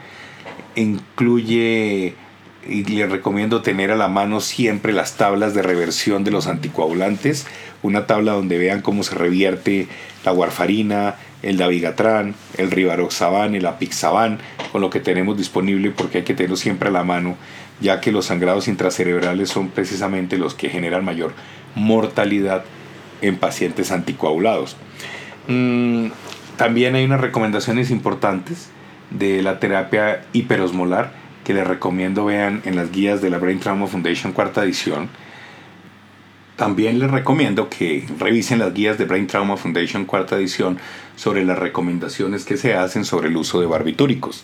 Incluye 0.75 2.15
y 2.67 2.83
les 2.83 3.09
recomiendo 3.09 3.61
tener 3.61 3.91
a 3.91 3.95
la 3.95 4.07
mano 4.07 4.39
siempre 4.39 4.93
las 4.93 5.17
tablas 5.17 5.53
de 5.53 5.63
reversión 5.63 6.23
de 6.23 6.31
los 6.31 6.47
anticoagulantes, 6.47 7.47
una 7.81 8.05
tabla 8.05 8.33
donde 8.33 8.57
vean 8.57 8.81
cómo 8.81 9.03
se 9.03 9.15
revierte 9.15 9.87
la 10.23 10.31
warfarina, 10.31 11.15
el 11.41 11.57
dabigatran, 11.57 12.35
el 12.57 12.69
rivaroxaban, 12.69 13.55
el 13.55 13.65
apixaban, 13.65 14.39
con 14.71 14.81
lo 14.81 14.89
que 14.89 14.99
tenemos 14.99 15.37
disponible 15.37 15.91
porque 15.91 16.19
hay 16.19 16.23
que 16.23 16.35
tenerlo 16.35 16.55
siempre 16.55 16.89
a 16.89 16.91
la 16.91 17.03
mano, 17.03 17.35
ya 17.81 17.99
que 17.99 18.11
los 18.11 18.25
sangrados 18.25 18.67
intracerebrales 18.67 19.49
son 19.49 19.69
precisamente 19.69 20.37
los 20.37 20.53
que 20.53 20.69
generan 20.69 21.03
mayor 21.03 21.33
mortalidad 21.75 22.63
en 23.21 23.37
pacientes 23.37 23.91
anticoagulados. 23.91 24.77
Mm, 25.47 26.07
también 26.57 26.95
hay 26.95 27.05
unas 27.05 27.21
recomendaciones 27.21 27.91
importantes 27.91 28.69
de 29.09 29.41
la 29.41 29.59
terapia 29.59 30.23
hiperosmolar 30.33 31.11
que 31.43 31.53
les 31.53 31.67
recomiendo 31.67 32.25
vean 32.25 32.61
en 32.65 32.75
las 32.75 32.91
guías 32.91 33.21
de 33.21 33.29
la 33.29 33.39
Brain 33.39 33.59
Trauma 33.59 33.87
Foundation 33.87 34.31
cuarta 34.31 34.63
edición. 34.63 35.09
También 36.55 36.99
les 36.99 37.09
recomiendo 37.09 37.69
que 37.69 38.05
revisen 38.19 38.59
las 38.59 38.73
guías 38.73 38.97
de 38.99 39.05
Brain 39.05 39.25
Trauma 39.25 39.57
Foundation 39.57 40.05
cuarta 40.05 40.35
edición 40.35 40.77
sobre 41.15 41.43
las 41.43 41.57
recomendaciones 41.57 42.45
que 42.45 42.57
se 42.57 42.75
hacen 42.75 43.03
sobre 43.03 43.29
el 43.29 43.37
uso 43.37 43.59
de 43.59 43.65
barbitúricos. 43.65 44.43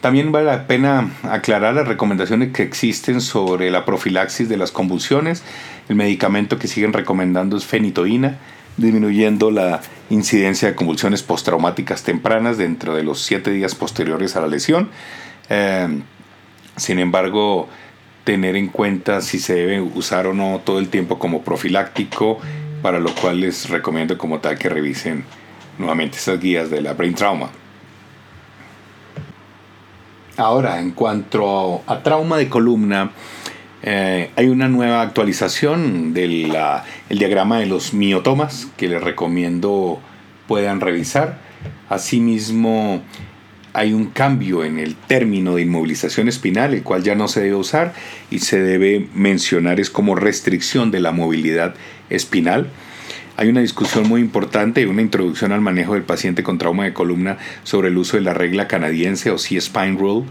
También 0.00 0.30
vale 0.30 0.46
la 0.46 0.66
pena 0.66 1.10
aclarar 1.24 1.74
las 1.74 1.88
recomendaciones 1.88 2.52
que 2.52 2.62
existen 2.62 3.20
sobre 3.20 3.70
la 3.70 3.84
profilaxis 3.84 4.48
de 4.48 4.56
las 4.56 4.70
convulsiones. 4.70 5.42
El 5.88 5.96
medicamento 5.96 6.58
que 6.58 6.68
siguen 6.68 6.92
recomendando 6.92 7.56
es 7.56 7.64
fenitoína 7.64 8.38
disminuyendo 8.78 9.50
la 9.50 9.80
incidencia 10.08 10.68
de 10.68 10.74
convulsiones 10.74 11.22
postraumáticas 11.22 12.04
tempranas 12.04 12.56
dentro 12.56 12.94
de 12.94 13.02
los 13.02 13.20
siete 13.20 13.50
días 13.50 13.74
posteriores 13.74 14.36
a 14.36 14.40
la 14.40 14.46
lesión. 14.46 14.88
Em, 15.50 16.02
sin 16.76 16.98
embargo, 17.00 17.68
tener 18.24 18.56
en 18.56 18.68
cuenta 18.68 19.20
si 19.20 19.38
se 19.38 19.54
debe 19.54 19.80
usar 19.80 20.26
o 20.26 20.32
no 20.32 20.60
todo 20.64 20.78
el 20.78 20.88
tiempo 20.88 21.18
como 21.18 21.42
profiláctico, 21.42 22.38
para 22.80 23.00
lo 23.00 23.14
cual 23.14 23.40
les 23.40 23.68
recomiendo 23.68 24.16
como 24.16 24.38
tal 24.38 24.56
que 24.56 24.68
revisen 24.68 25.24
nuevamente 25.76 26.16
esas 26.18 26.40
guías 26.40 26.70
de 26.70 26.80
la 26.80 26.94
Brain 26.94 27.14
Trauma. 27.14 27.50
Ahora, 30.38 30.78
en 30.78 30.92
cuanto 30.92 31.82
a 31.88 32.00
trauma 32.04 32.36
de 32.36 32.48
columna, 32.48 33.10
eh, 33.82 34.30
hay 34.36 34.46
una 34.46 34.68
nueva 34.68 35.02
actualización 35.02 36.14
del 36.14 36.56
diagrama 37.10 37.58
de 37.58 37.66
los 37.66 37.92
miotomas 37.92 38.68
que 38.76 38.86
les 38.86 39.02
recomiendo 39.02 40.00
puedan 40.46 40.80
revisar. 40.80 41.40
Asimismo, 41.88 43.02
hay 43.72 43.92
un 43.92 44.10
cambio 44.10 44.64
en 44.64 44.78
el 44.78 44.94
término 44.94 45.56
de 45.56 45.62
inmovilización 45.62 46.28
espinal, 46.28 46.72
el 46.72 46.84
cual 46.84 47.02
ya 47.02 47.16
no 47.16 47.26
se 47.26 47.40
debe 47.40 47.56
usar 47.56 47.92
y 48.30 48.38
se 48.38 48.60
debe 48.60 49.08
mencionar 49.14 49.80
es 49.80 49.90
como 49.90 50.14
restricción 50.14 50.92
de 50.92 51.00
la 51.00 51.10
movilidad 51.10 51.74
espinal. 52.10 52.70
Hay 53.40 53.48
una 53.48 53.60
discusión 53.60 54.08
muy 54.08 54.20
importante 54.20 54.80
y 54.80 54.86
una 54.86 55.00
introducción 55.00 55.52
al 55.52 55.60
manejo 55.60 55.94
del 55.94 56.02
paciente 56.02 56.42
con 56.42 56.58
trauma 56.58 56.82
de 56.82 56.92
columna 56.92 57.38
sobre 57.62 57.86
el 57.86 57.96
uso 57.96 58.16
de 58.16 58.24
la 58.24 58.34
regla 58.34 58.66
canadiense 58.66 59.30
o 59.30 59.38
C-Spine 59.38 59.96
Rule 59.96 60.26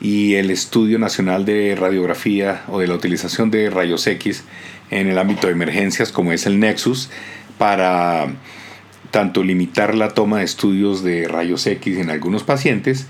y 0.00 0.36
el 0.36 0.50
Estudio 0.50 0.98
Nacional 0.98 1.44
de 1.44 1.76
Radiografía 1.78 2.62
o 2.68 2.80
de 2.80 2.86
la 2.86 2.94
utilización 2.94 3.50
de 3.50 3.68
rayos 3.68 4.06
X 4.06 4.42
en 4.90 5.08
el 5.08 5.18
ámbito 5.18 5.48
de 5.48 5.52
emergencias 5.52 6.12
como 6.12 6.32
es 6.32 6.46
el 6.46 6.58
Nexus 6.58 7.10
para 7.58 8.26
tanto 9.10 9.44
limitar 9.44 9.94
la 9.94 10.14
toma 10.14 10.38
de 10.38 10.44
estudios 10.44 11.04
de 11.04 11.28
rayos 11.28 11.66
X 11.66 11.98
en 11.98 12.08
algunos 12.08 12.42
pacientes 12.42 13.06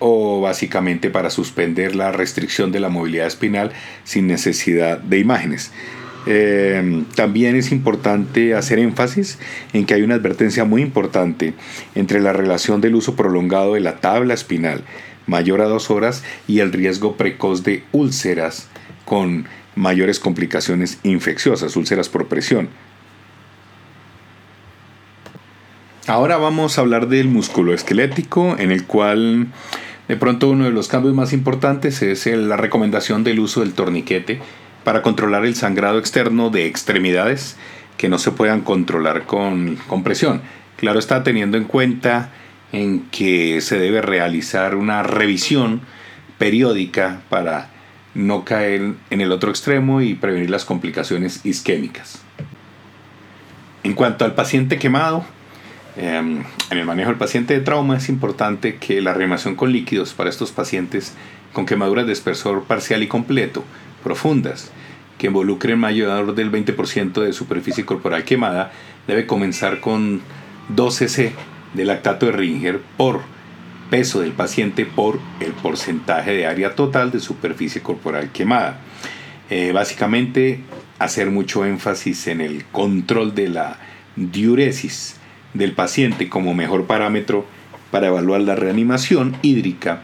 o 0.00 0.40
básicamente 0.40 1.08
para 1.08 1.30
suspender 1.30 1.94
la 1.94 2.10
restricción 2.10 2.72
de 2.72 2.80
la 2.80 2.88
movilidad 2.88 3.28
espinal 3.28 3.70
sin 4.02 4.26
necesidad 4.26 4.98
de 4.98 5.20
imágenes. 5.20 5.70
Eh, 6.26 7.04
también 7.16 7.56
es 7.56 7.72
importante 7.72 8.54
hacer 8.54 8.78
énfasis 8.78 9.38
en 9.72 9.86
que 9.86 9.94
hay 9.94 10.02
una 10.02 10.14
advertencia 10.14 10.64
muy 10.64 10.82
importante 10.82 11.54
entre 11.94 12.20
la 12.20 12.32
relación 12.32 12.80
del 12.80 12.94
uso 12.94 13.16
prolongado 13.16 13.74
de 13.74 13.80
la 13.80 13.96
tabla 13.96 14.34
espinal 14.34 14.84
mayor 15.26 15.60
a 15.60 15.66
dos 15.66 15.90
horas 15.90 16.24
y 16.48 16.60
el 16.60 16.72
riesgo 16.72 17.16
precoz 17.16 17.62
de 17.62 17.84
úlceras 17.92 18.68
con 19.04 19.46
mayores 19.74 20.18
complicaciones 20.20 20.98
infecciosas, 21.02 21.76
úlceras 21.76 22.08
por 22.08 22.28
presión. 22.28 22.68
Ahora 26.06 26.36
vamos 26.36 26.76
a 26.76 26.80
hablar 26.80 27.08
del 27.08 27.28
músculo 27.28 27.72
esquelético, 27.72 28.56
en 28.58 28.72
el 28.72 28.84
cual 28.84 29.46
de 30.08 30.16
pronto 30.16 30.50
uno 30.50 30.64
de 30.64 30.72
los 30.72 30.88
cambios 30.88 31.14
más 31.14 31.32
importantes 31.32 32.02
es 32.02 32.26
la 32.26 32.56
recomendación 32.56 33.22
del 33.22 33.38
uso 33.38 33.60
del 33.60 33.72
torniquete 33.72 34.40
para 34.84 35.02
controlar 35.02 35.44
el 35.44 35.54
sangrado 35.54 35.98
externo 35.98 36.50
de 36.50 36.66
extremidades 36.66 37.56
que 37.96 38.08
no 38.08 38.18
se 38.18 38.32
puedan 38.32 38.62
controlar 38.62 39.26
con, 39.26 39.76
con 39.86 40.02
presión. 40.02 40.42
Claro 40.76 40.98
está 40.98 41.22
teniendo 41.22 41.56
en 41.56 41.64
cuenta 41.64 42.30
en 42.72 43.02
que 43.10 43.60
se 43.60 43.78
debe 43.78 44.02
realizar 44.02 44.74
una 44.74 45.02
revisión 45.02 45.82
periódica 46.38 47.20
para 47.28 47.68
no 48.14 48.44
caer 48.44 48.94
en 49.10 49.20
el 49.20 49.32
otro 49.32 49.50
extremo 49.50 50.00
y 50.00 50.14
prevenir 50.14 50.50
las 50.50 50.64
complicaciones 50.64 51.44
isquémicas. 51.44 52.22
En 53.84 53.94
cuanto 53.94 54.24
al 54.24 54.34
paciente 54.34 54.78
quemado, 54.78 55.24
em, 55.96 56.42
en 56.70 56.78
el 56.78 56.84
manejo 56.84 57.10
del 57.10 57.18
paciente 57.18 57.54
de 57.54 57.60
trauma 57.60 57.96
es 57.96 58.08
importante 58.08 58.76
que 58.76 59.00
la 59.00 59.14
reanimación 59.14 59.54
con 59.54 59.72
líquidos 59.72 60.14
para 60.14 60.30
estos 60.30 60.52
pacientes 60.52 61.14
con 61.52 61.66
quemaduras 61.66 62.06
de 62.06 62.12
espesor 62.12 62.64
parcial 62.64 63.02
y 63.02 63.08
completo, 63.08 63.64
profundas, 64.02 64.70
que 65.18 65.28
involucren 65.28 65.78
mayor 65.78 66.34
del 66.34 66.50
20% 66.50 67.22
de 67.22 67.32
superficie 67.32 67.84
corporal 67.84 68.24
quemada, 68.24 68.72
debe 69.06 69.26
comenzar 69.26 69.80
con 69.80 70.20
2 70.68 70.94
cc 70.94 71.32
de 71.74 71.84
lactato 71.84 72.26
de 72.26 72.32
Ringer 72.32 72.80
por 72.96 73.20
peso 73.90 74.20
del 74.20 74.32
paciente 74.32 74.86
por 74.86 75.20
el 75.40 75.52
porcentaje 75.52 76.32
de 76.32 76.46
área 76.46 76.74
total 76.74 77.10
de 77.10 77.20
superficie 77.20 77.82
corporal 77.82 78.30
quemada. 78.32 78.80
Eh, 79.50 79.72
básicamente 79.72 80.60
hacer 80.98 81.30
mucho 81.30 81.66
énfasis 81.66 82.26
en 82.28 82.40
el 82.40 82.64
control 82.66 83.34
de 83.34 83.48
la 83.48 83.78
diuresis 84.16 85.16
del 85.52 85.72
paciente 85.72 86.28
como 86.28 86.54
mejor 86.54 86.86
parámetro 86.86 87.44
para 87.90 88.06
evaluar 88.06 88.40
la 88.40 88.54
reanimación 88.54 89.36
hídrica, 89.42 90.00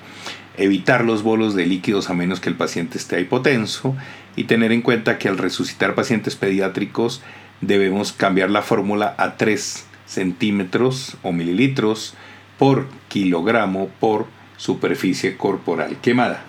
evitar 0.59 1.05
los 1.05 1.23
bolos 1.23 1.55
de 1.55 1.66
líquidos 1.66 2.11
a 2.11 2.14
menos 2.14 2.40
que 2.40 2.49
el 2.49 2.57
paciente 2.57 2.99
esté 2.99 3.21
hipotenso 3.21 3.97
y 4.37 4.44
tener 4.44 4.73
en 4.73 4.83
cuenta 4.83 5.18
que 5.18 5.29
al 5.29 5.38
resucitar 5.38 5.94
pacientes 5.94 6.37
pediátricos 6.37 7.23
debemos 7.61 8.12
cambiar 8.12 8.51
la 8.51 8.62
fórmula 8.62 9.14
a 9.18 9.37
3 9.37 9.87
centímetros 10.07 11.16
o 11.23 11.33
mililitros 11.33 12.14
por 12.59 12.87
kilogramo 13.09 13.88
por 14.01 14.27
superficie 14.57 15.37
corporal 15.37 15.97
quemada. 16.03 16.42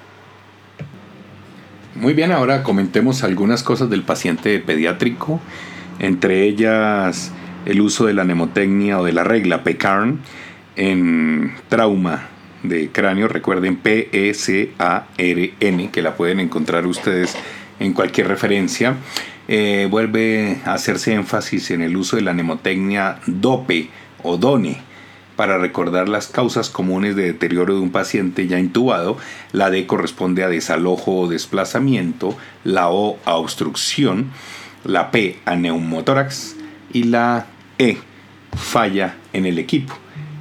Muy 1.95 2.13
bien, 2.13 2.31
ahora 2.31 2.63
comentemos 2.63 3.23
algunas 3.23 3.63
cosas 3.63 3.89
del 3.89 4.03
paciente 4.03 4.59
pediátrico, 4.59 5.39
entre 5.99 6.43
ellas 6.45 7.31
el 7.65 7.81
uso 7.81 8.05
de 8.05 8.13
la 8.13 8.23
mnemotecnia 8.23 8.99
o 8.99 9.03
de 9.03 9.13
la 9.13 9.23
regla 9.23 9.63
PECARN 9.63 10.19
en 10.75 11.55
trauma 11.67 12.29
de 12.63 12.89
cráneo, 12.91 13.27
recuerden 13.27 13.77
P-E-C-A-R-N, 13.77 14.19
que 15.91 16.01
la 16.01 16.15
pueden 16.15 16.39
encontrar 16.39 16.85
ustedes 16.85 17.35
en 17.79 17.93
cualquier 17.93 18.27
referencia. 18.27 18.95
Eh, 19.47 19.87
vuelve 19.89 20.57
a 20.65 20.73
hacerse 20.73 21.13
énfasis 21.13 21.71
en 21.71 21.81
el 21.81 21.97
uso 21.97 22.15
de 22.15 22.21
la 22.21 22.33
mnemotecnia 22.33 23.19
DOPE 23.25 23.89
o 24.23 24.37
DONE, 24.37 24.89
para 25.39 25.57
recordar 25.57 26.09
las 26.09 26.27
causas 26.27 26.69
comunes 26.69 27.15
de 27.15 27.23
deterioro 27.23 27.73
de 27.73 27.79
un 27.79 27.91
paciente 27.91 28.45
ya 28.45 28.59
intubado. 28.59 29.17
La 29.53 29.69
D 29.69 29.87
corresponde 29.87 30.43
a 30.43 30.49
desalojo 30.49 31.17
o 31.17 31.29
desplazamiento, 31.29 32.37
la 32.65 32.89
O 32.89 33.17
a 33.23 33.35
obstrucción, 33.35 34.31
la 34.83 35.11
P 35.11 35.39
a 35.45 35.55
neumotórax 35.55 36.57
y 36.91 37.03
la 37.03 37.45
E 37.77 37.99
falla 38.53 39.15
en 39.31 39.45
el 39.45 39.59
equipo. 39.59 39.97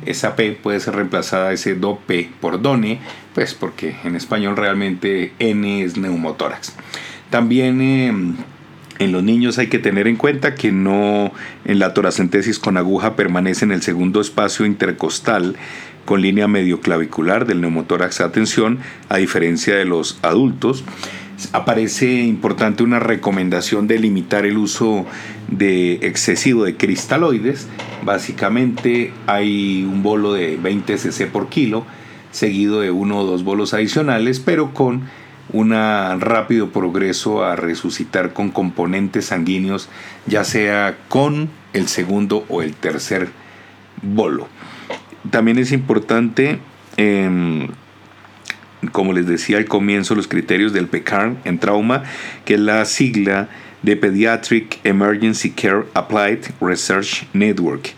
Esa 0.08 0.36
P 0.36 0.52
puede 0.52 0.80
ser 0.80 0.94
reemplazada 0.94 1.52
ese 1.52 1.74
do 1.74 1.98
P 2.06 2.30
por 2.40 2.62
DONE, 2.62 2.98
pues 3.34 3.52
porque 3.52 3.94
en 4.04 4.16
español 4.16 4.56
realmente 4.56 5.32
N 5.38 5.82
es 5.82 5.98
neumotórax. 5.98 6.74
También 7.28 7.82
em, 7.82 8.36
en 8.98 9.12
los 9.12 9.22
niños 9.22 9.58
hay 9.58 9.66
que 9.66 9.78
tener 9.78 10.08
en 10.08 10.16
cuenta 10.16 10.54
que 10.54 10.72
no 10.72 11.30
en 11.66 11.78
la 11.78 11.92
toracentesis 11.92 12.58
con 12.58 12.78
aguja 12.78 13.16
permanece 13.16 13.66
en 13.66 13.72
el 13.72 13.82
segundo 13.82 14.22
espacio 14.22 14.64
intercostal 14.64 15.56
con 16.06 16.22
línea 16.22 16.48
medio 16.48 16.80
clavicular 16.80 17.44
del 17.44 17.60
neumotórax 17.60 18.22
a 18.22 18.32
tensión, 18.32 18.78
a 19.10 19.18
diferencia 19.18 19.76
de 19.76 19.84
los 19.84 20.18
adultos. 20.22 20.84
Aparece 21.52 22.22
importante 22.22 22.82
una 22.82 22.98
recomendación 22.98 23.86
de 23.86 23.98
limitar 23.98 24.44
el 24.44 24.58
uso 24.58 25.06
de 25.48 25.94
excesivo 26.02 26.64
de 26.64 26.76
cristaloides. 26.76 27.68
Básicamente 28.04 29.12
hay 29.26 29.84
un 29.84 30.02
bolo 30.02 30.32
de 30.32 30.56
20 30.56 30.98
cc 30.98 31.26
por 31.26 31.48
kilo, 31.48 31.84
seguido 32.32 32.80
de 32.80 32.90
uno 32.90 33.20
o 33.20 33.24
dos 33.24 33.44
bolos 33.44 33.72
adicionales, 33.72 34.40
pero 34.40 34.74
con 34.74 35.02
un 35.52 35.70
rápido 35.70 36.70
progreso 36.70 37.44
a 37.44 37.56
resucitar 37.56 38.32
con 38.32 38.50
componentes 38.50 39.26
sanguíneos, 39.26 39.88
ya 40.26 40.44
sea 40.44 40.98
con 41.08 41.48
el 41.72 41.88
segundo 41.88 42.44
o 42.48 42.62
el 42.62 42.74
tercer 42.74 43.28
bolo. 44.02 44.48
También 45.30 45.58
es 45.58 45.72
importante, 45.72 46.58
em, 46.96 47.68
como 48.92 49.12
les 49.12 49.26
decía 49.26 49.58
al 49.58 49.64
comienzo, 49.66 50.14
los 50.14 50.28
criterios 50.28 50.72
del 50.72 50.86
PECARN 50.86 51.38
en 51.44 51.58
trauma, 51.58 52.04
que 52.44 52.54
es 52.54 52.60
la 52.60 52.84
sigla 52.84 53.48
de 53.82 53.96
Pediatric 53.96 54.78
Emergency 54.84 55.50
Care 55.50 55.84
Applied 55.94 56.40
Research 56.60 57.26
Network 57.32 57.94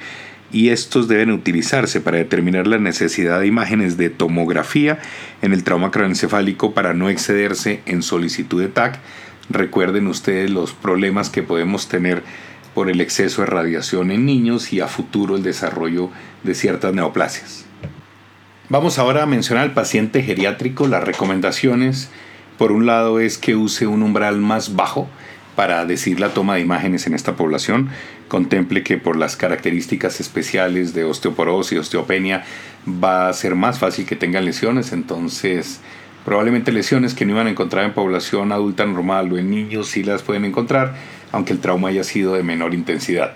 y 0.52 0.70
estos 0.70 1.08
deben 1.08 1.30
utilizarse 1.30 2.00
para 2.00 2.18
determinar 2.18 2.66
la 2.66 2.78
necesidad 2.78 3.40
de 3.40 3.46
imágenes 3.46 3.96
de 3.96 4.10
tomografía 4.10 4.98
en 5.42 5.52
el 5.52 5.64
trauma 5.64 5.90
craneoencefálico 5.90 6.74
para 6.74 6.92
no 6.92 7.08
excederse 7.08 7.80
en 7.86 8.02
solicitud 8.02 8.60
de 8.60 8.68
TAC. 8.68 8.98
Recuerden 9.48 10.06
ustedes 10.06 10.50
los 10.50 10.72
problemas 10.72 11.30
que 11.30 11.42
podemos 11.42 11.88
tener 11.88 12.22
por 12.74 12.90
el 12.90 13.00
exceso 13.00 13.42
de 13.42 13.46
radiación 13.46 14.10
en 14.10 14.26
niños 14.26 14.72
y 14.72 14.80
a 14.80 14.86
futuro 14.86 15.36
el 15.36 15.42
desarrollo 15.42 16.10
de 16.42 16.54
ciertas 16.54 16.94
neoplasias. 16.94 17.59
Vamos 18.70 19.00
ahora 19.00 19.24
a 19.24 19.26
mencionar 19.26 19.64
al 19.64 19.74
paciente 19.74 20.22
geriátrico. 20.22 20.86
Las 20.86 21.02
recomendaciones, 21.02 22.08
por 22.56 22.70
un 22.70 22.86
lado, 22.86 23.18
es 23.18 23.36
que 23.36 23.56
use 23.56 23.88
un 23.88 24.00
umbral 24.00 24.38
más 24.38 24.76
bajo 24.76 25.08
para 25.56 25.84
decir 25.86 26.20
la 26.20 26.28
toma 26.28 26.54
de 26.54 26.60
imágenes 26.60 27.08
en 27.08 27.14
esta 27.14 27.34
población 27.34 27.88
contemple 28.28 28.84
que 28.84 28.96
por 28.96 29.16
las 29.16 29.34
características 29.34 30.20
especiales 30.20 30.94
de 30.94 31.02
osteoporosis 31.02 31.72
y 31.72 31.78
osteopenia 31.78 32.44
va 32.86 33.28
a 33.28 33.32
ser 33.32 33.56
más 33.56 33.80
fácil 33.80 34.06
que 34.06 34.14
tengan 34.14 34.44
lesiones, 34.44 34.92
entonces 34.92 35.80
probablemente 36.24 36.70
lesiones 36.70 37.14
que 37.14 37.26
no 37.26 37.32
iban 37.32 37.48
a 37.48 37.50
encontrar 37.50 37.84
en 37.84 37.92
población 37.92 38.52
adulta 38.52 38.86
normal 38.86 39.32
o 39.32 39.38
en 39.38 39.50
niños 39.50 39.88
sí 39.88 40.04
las 40.04 40.22
pueden 40.22 40.44
encontrar, 40.44 40.94
aunque 41.32 41.52
el 41.52 41.58
trauma 41.58 41.88
haya 41.88 42.04
sido 42.04 42.34
de 42.34 42.44
menor 42.44 42.72
intensidad. 42.72 43.32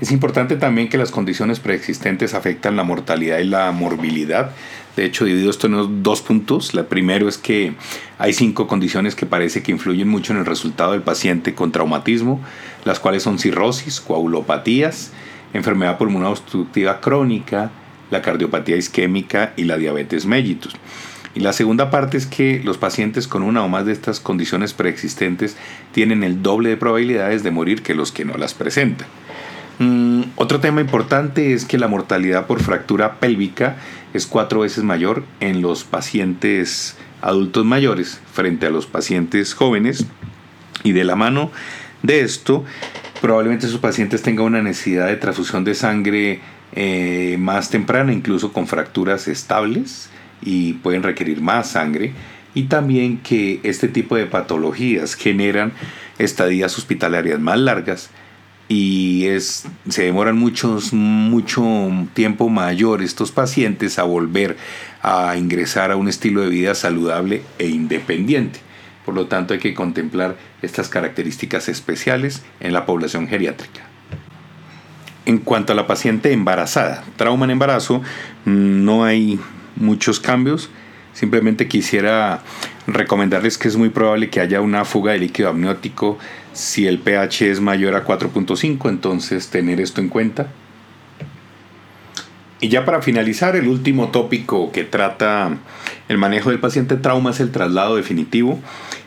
Es 0.00 0.10
importante 0.10 0.56
también 0.56 0.88
que 0.88 0.98
las 0.98 1.12
condiciones 1.12 1.60
preexistentes 1.60 2.34
afectan 2.34 2.76
la 2.76 2.82
mortalidad 2.82 3.38
y 3.38 3.44
la 3.44 3.70
morbilidad. 3.70 4.50
De 4.96 5.04
hecho, 5.04 5.24
divido 5.24 5.50
esto 5.50 5.68
en 5.68 6.02
dos 6.02 6.20
puntos. 6.20 6.74
La 6.74 6.84
primero 6.84 7.28
es 7.28 7.38
que 7.38 7.74
hay 8.18 8.32
cinco 8.32 8.66
condiciones 8.66 9.14
que 9.14 9.24
parece 9.24 9.62
que 9.62 9.72
influyen 9.72 10.08
mucho 10.08 10.32
en 10.32 10.40
el 10.40 10.46
resultado 10.46 10.92
del 10.92 11.02
paciente 11.02 11.54
con 11.54 11.70
traumatismo, 11.70 12.40
las 12.84 12.98
cuales 12.98 13.22
son 13.22 13.38
cirrosis, 13.38 14.00
coagulopatías, 14.00 15.12
enfermedad 15.52 15.96
pulmonar 15.96 16.32
obstructiva 16.32 17.00
crónica, 17.00 17.70
la 18.10 18.20
cardiopatía 18.20 18.76
isquémica 18.76 19.52
y 19.56 19.64
la 19.64 19.78
diabetes 19.78 20.26
mellitus. 20.26 20.74
Y 21.36 21.40
la 21.40 21.52
segunda 21.52 21.90
parte 21.90 22.16
es 22.16 22.26
que 22.26 22.60
los 22.64 22.78
pacientes 22.78 23.26
con 23.26 23.42
una 23.42 23.64
o 23.64 23.68
más 23.68 23.86
de 23.86 23.92
estas 23.92 24.20
condiciones 24.20 24.72
preexistentes 24.72 25.56
tienen 25.92 26.22
el 26.22 26.42
doble 26.42 26.68
de 26.68 26.76
probabilidades 26.76 27.42
de 27.42 27.50
morir 27.50 27.82
que 27.82 27.94
los 27.94 28.12
que 28.12 28.24
no 28.24 28.36
las 28.36 28.54
presentan. 28.54 29.08
Mm, 29.78 30.22
otro 30.36 30.60
tema 30.60 30.80
importante 30.80 31.52
es 31.52 31.64
que 31.64 31.78
la 31.78 31.88
mortalidad 31.88 32.46
por 32.46 32.62
fractura 32.62 33.18
pélvica 33.18 33.76
es 34.12 34.26
cuatro 34.26 34.60
veces 34.60 34.84
mayor 34.84 35.24
en 35.40 35.62
los 35.62 35.84
pacientes 35.84 36.96
adultos 37.22 37.64
mayores 37.64 38.20
frente 38.32 38.66
a 38.66 38.70
los 38.70 38.86
pacientes 38.86 39.54
jóvenes. 39.54 40.06
Y 40.84 40.92
de 40.92 41.04
la 41.04 41.16
mano 41.16 41.50
de 42.02 42.20
esto 42.20 42.64
probablemente 43.20 43.68
sus 43.68 43.80
pacientes 43.80 44.20
tengan 44.20 44.44
una 44.44 44.62
necesidad 44.62 45.06
de 45.06 45.16
transfusión 45.16 45.64
de 45.64 45.74
sangre 45.74 46.40
eh, 46.74 47.36
más 47.38 47.70
temprana, 47.70 48.12
incluso 48.12 48.52
con 48.52 48.66
fracturas 48.66 49.28
estables 49.28 50.10
y 50.42 50.74
pueden 50.74 51.02
requerir 51.02 51.40
más 51.40 51.70
sangre. 51.70 52.12
Y 52.52 52.64
también 52.64 53.18
que 53.18 53.60
este 53.62 53.88
tipo 53.88 54.14
de 54.14 54.26
patologías 54.26 55.14
generan 55.14 55.72
estadías 56.18 56.76
hospitalarias 56.76 57.40
más 57.40 57.58
largas 57.58 58.10
y 58.68 59.26
es, 59.26 59.64
se 59.88 60.04
demoran 60.04 60.38
muchos, 60.38 60.92
mucho 60.92 61.64
tiempo 62.14 62.48
mayor 62.48 63.02
estos 63.02 63.30
pacientes 63.30 63.98
a 63.98 64.04
volver 64.04 64.56
a 65.02 65.36
ingresar 65.36 65.90
a 65.90 65.96
un 65.96 66.08
estilo 66.08 66.40
de 66.40 66.48
vida 66.48 66.74
saludable 66.74 67.42
e 67.58 67.68
independiente. 67.68 68.60
Por 69.04 69.14
lo 69.14 69.26
tanto, 69.26 69.52
hay 69.52 69.60
que 69.60 69.74
contemplar 69.74 70.36
estas 70.62 70.88
características 70.88 71.68
especiales 71.68 72.42
en 72.60 72.72
la 72.72 72.86
población 72.86 73.28
geriátrica. 73.28 73.82
En 75.26 75.38
cuanto 75.38 75.72
a 75.72 75.76
la 75.76 75.86
paciente 75.86 76.32
embarazada, 76.32 77.04
trauma 77.16 77.44
en 77.44 77.50
embarazo, 77.50 78.00
mm, 78.46 78.84
no 78.84 79.04
hay 79.04 79.38
muchos 79.76 80.20
cambios. 80.20 80.70
Simplemente 81.12 81.68
quisiera 81.68 82.42
recomendarles 82.86 83.58
que 83.58 83.68
es 83.68 83.76
muy 83.76 83.90
probable 83.90 84.30
que 84.30 84.40
haya 84.40 84.60
una 84.60 84.84
fuga 84.84 85.12
de 85.12 85.18
líquido 85.18 85.50
amniótico 85.50 86.18
si 86.54 86.86
el 86.86 86.98
pH 86.98 87.50
es 87.50 87.60
mayor 87.60 87.94
a 87.94 88.06
4.5, 88.06 88.88
entonces 88.88 89.48
tener 89.48 89.80
esto 89.80 90.00
en 90.00 90.08
cuenta. 90.08 90.48
Y 92.60 92.68
ya 92.68 92.86
para 92.86 93.02
finalizar, 93.02 93.56
el 93.56 93.68
último 93.68 94.08
tópico 94.08 94.72
que 94.72 94.84
trata 94.84 95.58
el 96.08 96.16
manejo 96.16 96.50
del 96.50 96.60
paciente 96.60 96.96
trauma 96.96 97.30
es 97.30 97.40
el 97.40 97.50
traslado 97.50 97.96
definitivo. 97.96 98.60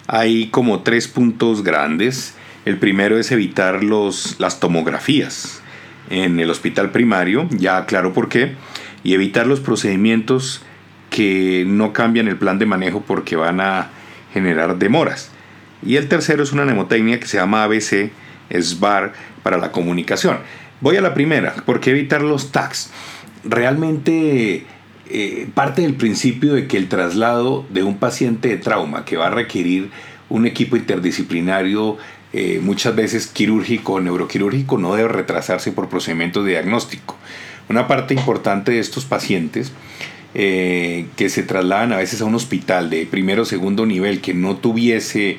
Hay 0.05 0.49
como 0.49 0.81
tres 0.81 1.07
puntos 1.07 1.63
grandes. 1.63 2.35
El 2.65 2.77
primero 2.77 3.17
es 3.17 3.31
evitar 3.31 3.83
los, 3.83 4.39
las 4.39 4.59
tomografías 4.59 5.61
en 6.09 6.39
el 6.39 6.49
hospital 6.49 6.91
primario, 6.91 7.47
ya 7.51 7.77
aclaro 7.77 8.13
por 8.13 8.29
qué, 8.29 8.55
y 9.03 9.13
evitar 9.13 9.47
los 9.47 9.59
procedimientos 9.59 10.61
que 11.09 11.63
no 11.65 11.93
cambian 11.93 12.27
el 12.27 12.37
plan 12.37 12.59
de 12.59 12.65
manejo 12.65 13.01
porque 13.01 13.35
van 13.35 13.61
a 13.61 13.89
generar 14.33 14.77
demoras. 14.77 15.31
Y 15.85 15.95
el 15.95 16.07
tercero 16.07 16.43
es 16.43 16.51
una 16.51 16.65
mnemotecnia 16.65 17.19
que 17.19 17.27
se 17.27 17.37
llama 17.37 17.63
ABC 17.63 18.11
SBAR 18.49 19.13
para 19.43 19.57
la 19.57 19.71
comunicación. 19.71 20.39
Voy 20.81 20.97
a 20.97 21.01
la 21.01 21.13
primera, 21.13 21.55
¿por 21.65 21.79
qué 21.79 21.91
evitar 21.91 22.21
los 22.21 22.51
tags? 22.51 22.91
Realmente 23.43 24.65
eh, 25.09 25.47
parte 25.53 25.81
del 25.81 25.95
principio 25.95 26.53
de 26.53 26.67
que 26.67 26.77
el 26.77 26.89
traslado 26.89 27.65
de 27.69 27.83
un 27.83 27.97
paciente 27.97 28.49
de 28.49 28.57
trauma 28.57 29.05
que 29.05 29.17
va 29.17 29.27
a 29.27 29.31
requerir 29.31 29.89
un 30.29 30.45
equipo 30.45 30.75
interdisciplinario 30.75 31.97
eh, 32.33 32.59
muchas 32.61 32.93
veces 32.93 33.27
quirúrgico 33.27 33.93
o 33.93 33.99
neuroquirúrgico 34.01 34.77
no 34.77 34.93
debe 34.95 35.09
retrasarse 35.09 35.71
por 35.71 35.87
procedimientos 35.87 36.43
de 36.43 36.51
diagnóstico. 36.51 37.15
Una 37.69 37.87
parte 37.87 38.13
importante 38.13 38.73
de 38.73 38.79
estos 38.79 39.05
pacientes 39.05 39.71
eh, 40.33 41.07
que 41.15 41.29
se 41.29 41.43
trasladan 41.43 41.93
a 41.93 41.97
veces 41.97 42.21
a 42.21 42.25
un 42.25 42.35
hospital 42.35 42.89
de 42.89 43.05
primero 43.05 43.43
o 43.43 43.45
segundo 43.45 43.85
nivel 43.85 44.19
que 44.19 44.33
no 44.33 44.57
tuviese 44.57 45.37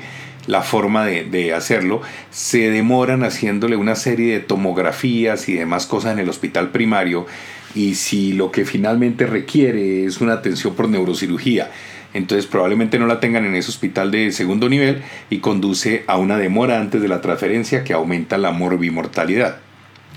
la 0.49 0.63
forma 0.63 1.05
de, 1.05 1.53
hacerlo, 1.53 2.01
se 2.31 2.71
demoran 2.71 3.23
haciéndole 3.23 3.77
una 3.77 3.95
serie 3.95 4.33
de 4.33 4.41
tomografías 4.41 5.47
y 5.51 5.53
demás 5.53 5.87
cosas 5.87 6.15
en 6.15 6.21
el 6.21 6.29
hospital 6.31 6.71
primario 6.71 7.27
y 7.75 7.97
si 7.97 8.33
lo 8.33 8.51
que 8.51 8.65
finalmente 8.65 9.27
requiere 9.27 10.07
es 10.07 10.23
una 10.23 10.33
atención 10.33 10.75
por 10.75 10.89
neurocirugía, 10.89 11.71
entonces 12.15 12.47
probablemente 12.47 12.99
no 12.99 13.07
la 13.07 13.21
tengan 13.21 13.45
en 13.45 13.55
ese 13.57 13.69
hospital 13.69 14.11
de 14.11 14.33
segundo 14.33 14.71
nivel 14.71 15.03
y 15.29 15.41
conduce 15.41 16.05
a 16.07 16.17
una 16.17 16.39
demora 16.39 16.81
antes 16.81 17.03
de 17.03 17.09
la 17.09 17.21
transferencia 17.21 17.85
que 17.85 17.93
aumenta 17.93 18.39
la 18.39 18.51
morbimortalidad. 18.51 19.59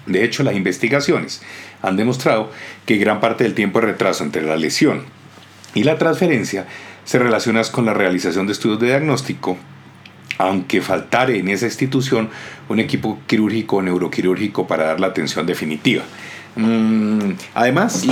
De 0.06 0.24
hecho, 0.24 0.44
las 0.44 0.56
investigaciones 0.56 1.42
han 1.82 1.98
demostrado 1.98 2.50
que 2.86 2.96
gran 2.96 3.20
parte 3.20 3.44
del 3.44 3.54
tiempo 3.54 3.82
de 3.82 3.88
retraso 3.88 4.24
entre 4.24 4.44
la 4.44 4.56
lesión 4.56 5.04
y 5.74 5.84
la 5.84 5.98
transferencia 5.98 6.68
se 7.04 7.20
relaciona 7.20 7.62
con 7.66 7.86
la 7.86 7.94
realización 7.94 8.48
de 8.48 8.54
estudios 8.54 8.80
de 8.80 8.88
diagnóstico 8.88 9.58
aunque 10.42 10.82
faltare 10.82 11.40
en 11.40 11.50
esa 11.50 11.66
institución 11.66 12.30
un 12.70 12.80
equipo 12.80 13.20
quirúrgico 13.28 13.78
o 13.78 13.82
neuroquirúrgico 13.82 14.68
para 14.68 14.86
dar 14.86 15.00
la 15.00 15.08
atención 15.08 15.46
definitiva. 15.46 16.04
Mm, 16.56 17.32
además, 17.54 18.06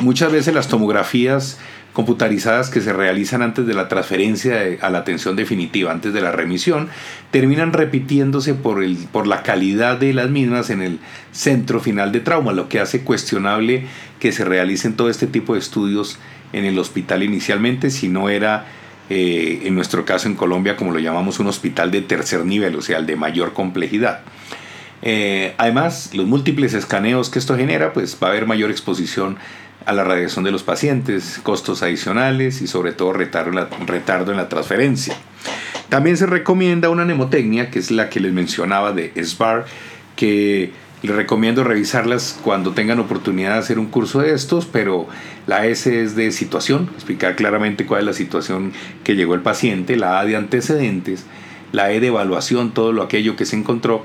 muchas 0.00 0.32
veces 0.32 0.54
las 0.54 0.68
tomografías 0.68 1.58
computarizadas 1.92 2.68
que 2.68 2.82
se 2.82 2.92
realizan 2.92 3.40
antes 3.40 3.66
de 3.66 3.72
la 3.72 3.88
transferencia 3.88 4.60
a 4.82 4.90
la 4.90 4.98
atención 4.98 5.34
definitiva, 5.34 5.92
antes 5.92 6.12
de 6.12 6.20
la 6.20 6.30
remisión, 6.30 6.90
terminan 7.30 7.72
repitiéndose 7.72 8.52
por, 8.52 8.84
el, 8.84 8.96
por 9.10 9.26
la 9.26 9.42
calidad 9.42 9.96
de 9.96 10.12
las 10.12 10.28
mismas 10.28 10.68
en 10.68 10.82
el 10.82 10.98
centro 11.32 11.80
final 11.80 12.12
de 12.12 12.20
trauma, 12.20 12.52
lo 12.52 12.68
que 12.68 12.80
hace 12.80 13.00
cuestionable 13.00 13.86
que 14.20 14.30
se 14.30 14.44
realicen 14.44 14.94
todo 14.94 15.08
este 15.08 15.26
tipo 15.26 15.54
de 15.54 15.60
estudios 15.60 16.18
en 16.52 16.66
el 16.66 16.78
hospital 16.78 17.22
inicialmente, 17.22 17.88
si 17.90 18.08
no 18.08 18.28
era 18.28 18.66
eh, 19.08 19.62
en 19.64 19.74
nuestro 19.74 20.04
caso 20.04 20.28
en 20.28 20.34
Colombia, 20.34 20.76
como 20.76 20.92
lo 20.92 20.98
llamamos, 20.98 21.38
un 21.38 21.46
hospital 21.46 21.90
de 21.90 22.02
tercer 22.02 22.44
nivel, 22.44 22.76
o 22.76 22.82
sea, 22.82 22.98
el 22.98 23.06
de 23.06 23.16
mayor 23.16 23.52
complejidad. 23.52 24.20
Eh, 25.02 25.54
además, 25.58 26.10
los 26.14 26.26
múltiples 26.26 26.74
escaneos 26.74 27.30
que 27.30 27.38
esto 27.38 27.56
genera, 27.56 27.92
pues 27.92 28.18
va 28.22 28.28
a 28.28 28.30
haber 28.30 28.46
mayor 28.46 28.70
exposición 28.70 29.36
a 29.84 29.92
la 29.92 30.02
radiación 30.02 30.44
de 30.44 30.50
los 30.50 30.64
pacientes, 30.64 31.38
costos 31.42 31.82
adicionales 31.82 32.60
y 32.60 32.66
sobre 32.66 32.92
todo 32.92 33.12
retardo 33.12 33.50
en 33.50 33.56
la, 33.56 33.68
retardo 33.86 34.32
en 34.32 34.36
la 34.36 34.48
transferencia. 34.48 35.16
También 35.88 36.16
se 36.16 36.26
recomienda 36.26 36.90
una 36.90 37.04
mnemotecnia, 37.04 37.70
que 37.70 37.78
es 37.78 37.92
la 37.92 38.10
que 38.10 38.18
les 38.18 38.32
mencionaba 38.32 38.92
de 38.92 39.12
SBAR, 39.22 39.66
que 40.16 40.72
les 41.02 41.14
recomiendo 41.14 41.62
revisarlas 41.62 42.38
cuando 42.42 42.72
tengan 42.72 42.98
oportunidad 42.98 43.52
de 43.52 43.58
hacer 43.58 43.78
un 43.78 43.86
curso 43.86 44.20
de 44.20 44.34
estos, 44.34 44.66
pero 44.66 45.06
la 45.46 45.66
S 45.66 46.02
es 46.02 46.16
de 46.16 46.32
situación, 46.32 46.90
explicar 46.94 47.36
claramente 47.36 47.86
cuál 47.86 48.00
es 48.00 48.06
la 48.06 48.12
situación 48.12 48.72
que 49.04 49.14
llegó 49.14 49.34
el 49.34 49.42
paciente, 49.42 49.96
la 49.96 50.18
A 50.18 50.24
de 50.24 50.36
antecedentes, 50.36 51.24
la 51.72 51.92
E 51.92 52.00
de 52.00 52.08
evaluación, 52.08 52.74
todo 52.74 52.92
lo 52.92 53.02
aquello 53.02 53.36
que 53.36 53.46
se 53.46 53.56
encontró, 53.56 54.02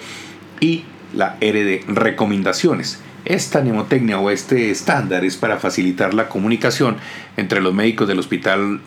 y 0.59 0.83
la 1.13 1.37
R 1.41 1.63
de 1.63 1.83
recomendaciones. 1.87 3.01
Esta 3.25 3.61
mnemotecnia 3.61 4.19
o 4.19 4.31
este 4.31 4.71
estándar 4.71 5.25
es 5.25 5.37
para 5.37 5.57
facilitar 5.57 6.13
la 6.13 6.27
comunicación 6.27 6.97
entre 7.37 7.61
los 7.61 7.73
médicos 7.73 8.07
del 8.07 8.19
hospital 8.19 8.81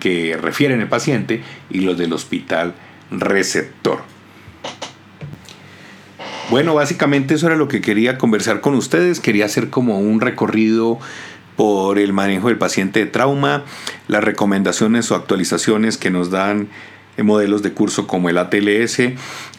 que 0.00 0.38
refieren 0.40 0.80
el 0.80 0.88
paciente 0.88 1.42
y 1.70 1.80
los 1.80 1.96
del 1.96 2.12
hospital 2.12 2.74
receptor. 3.10 4.02
Bueno, 6.50 6.74
básicamente 6.74 7.34
eso 7.34 7.46
era 7.46 7.56
lo 7.56 7.68
que 7.68 7.80
quería 7.80 8.18
conversar 8.18 8.60
con 8.60 8.74
ustedes. 8.74 9.18
Quería 9.18 9.46
hacer 9.46 9.70
como 9.70 9.98
un 9.98 10.20
recorrido 10.20 10.98
por 11.56 11.98
el 11.98 12.12
manejo 12.12 12.48
del 12.48 12.58
paciente 12.58 13.00
de 13.00 13.06
trauma, 13.06 13.64
las 14.08 14.24
recomendaciones 14.24 15.10
o 15.10 15.14
actualizaciones 15.14 15.98
que 15.98 16.10
nos 16.10 16.30
dan 16.30 16.68
modelos 17.22 17.62
de 17.62 17.72
curso 17.72 18.06
como 18.06 18.28
el 18.28 18.38
ATLS. 18.38 18.98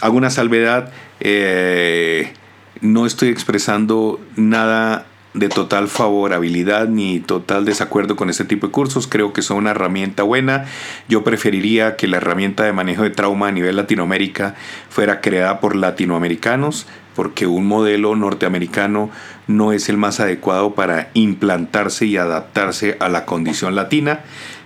Hago 0.02 0.18
una 0.18 0.30
salvedad, 0.30 0.92
eh, 1.20 2.34
no 2.82 3.06
estoy 3.06 3.30
expresando 3.30 4.20
nada 4.36 5.06
de 5.36 5.50
total 5.50 5.90
favorabilidad 5.90 6.88
ni 6.88 7.20
total 7.20 7.66
desacuerdo 7.66 8.16
con 8.16 8.30
este 8.30 8.46
tipo 8.46 8.68
de 8.68 8.72
cursos. 8.72 9.08
Creo 9.08 9.34
que 9.34 9.42
son 9.42 9.58
una 9.58 9.72
herramienta 9.72 10.24
buena. 10.24 10.66
Yo 11.10 11.24
preferiría 11.24 11.98
que 11.98 12.08
la 12.08 12.18
herramienta 12.18 12.64
de 12.64 12.74
manejo 12.74 13.04
de 13.04 13.10
trauma 13.10 13.50
a 13.50 13.52
nivel 13.52 13.76
Latinoamérica 13.76 14.56
fuera 14.90 15.22
creada 15.22 15.60
por 15.60 15.76
latinoamericanos, 15.76 16.88
porque 17.16 17.48
un 17.48 17.66
modelo 17.66 18.16
norteamericano 18.16 19.10
no 19.48 19.72
es 19.72 19.90
el 19.90 19.98
más 19.98 20.20
adecuado 20.20 20.76
para 20.76 21.10
implantarse 21.14 22.06
y 22.06 22.18
adaptarse 22.18 22.98
a 23.00 23.10
la 23.10 23.26
condición 23.26 23.76
latina, 23.76 24.22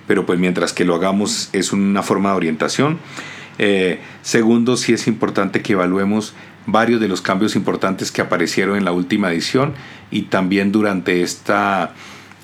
pero 0.08 0.26
pues 0.26 0.40
mientras 0.40 0.74
que 0.74 0.86
lo 0.86 0.96
hagamos 0.96 1.50
es 1.54 1.72
una 1.72 2.02
forma 2.04 2.32
de 2.32 2.36
orientación. 2.36 3.00
Eh, 3.60 4.00
segundo, 4.22 4.78
sí 4.78 4.94
es 4.94 5.08
importante 5.08 5.62
que 5.62 5.74
evaluemos 5.74 6.34
varios 6.66 7.00
de 7.00 7.08
los 7.08 7.22
cambios 7.22 7.56
importantes 7.56 8.12
que 8.12 8.22
aparecieron 8.22 8.78
en 8.78 8.86
la 8.86 8.92
última 8.92 9.32
edición 9.32 9.74
y 10.12 10.24
también 10.24 10.72
durante 10.72 11.22
esta 11.22 11.94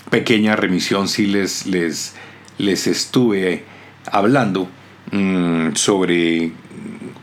pequeña 0.09 0.55
remisión 0.55 1.07
sí 1.07 1.25
les, 1.25 1.65
les, 1.65 2.15
les 2.57 2.87
estuve 2.87 3.63
hablando 4.11 4.69
mm, 5.11 5.73
sobre 5.73 6.51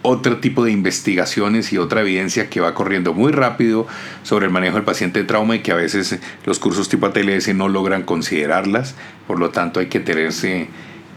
otro 0.02 0.38
tipo 0.38 0.64
de 0.64 0.72
investigaciones 0.72 1.72
y 1.72 1.78
otra 1.78 2.00
evidencia 2.00 2.50
que 2.50 2.60
va 2.60 2.74
corriendo 2.74 3.14
muy 3.14 3.30
rápido 3.32 3.86
sobre 4.24 4.46
el 4.46 4.52
manejo 4.52 4.74
del 4.76 4.84
paciente 4.84 5.20
de 5.20 5.24
trauma 5.24 5.54
y 5.56 5.60
que 5.60 5.72
a 5.72 5.76
veces 5.76 6.18
los 6.44 6.58
cursos 6.58 6.88
tipo 6.88 7.06
ATLS 7.06 7.54
no 7.54 7.68
logran 7.68 8.02
considerarlas, 8.02 8.96
por 9.26 9.38
lo 9.38 9.50
tanto 9.50 9.80
hay 9.80 9.86
que 9.86 10.00
tenerse 10.00 10.68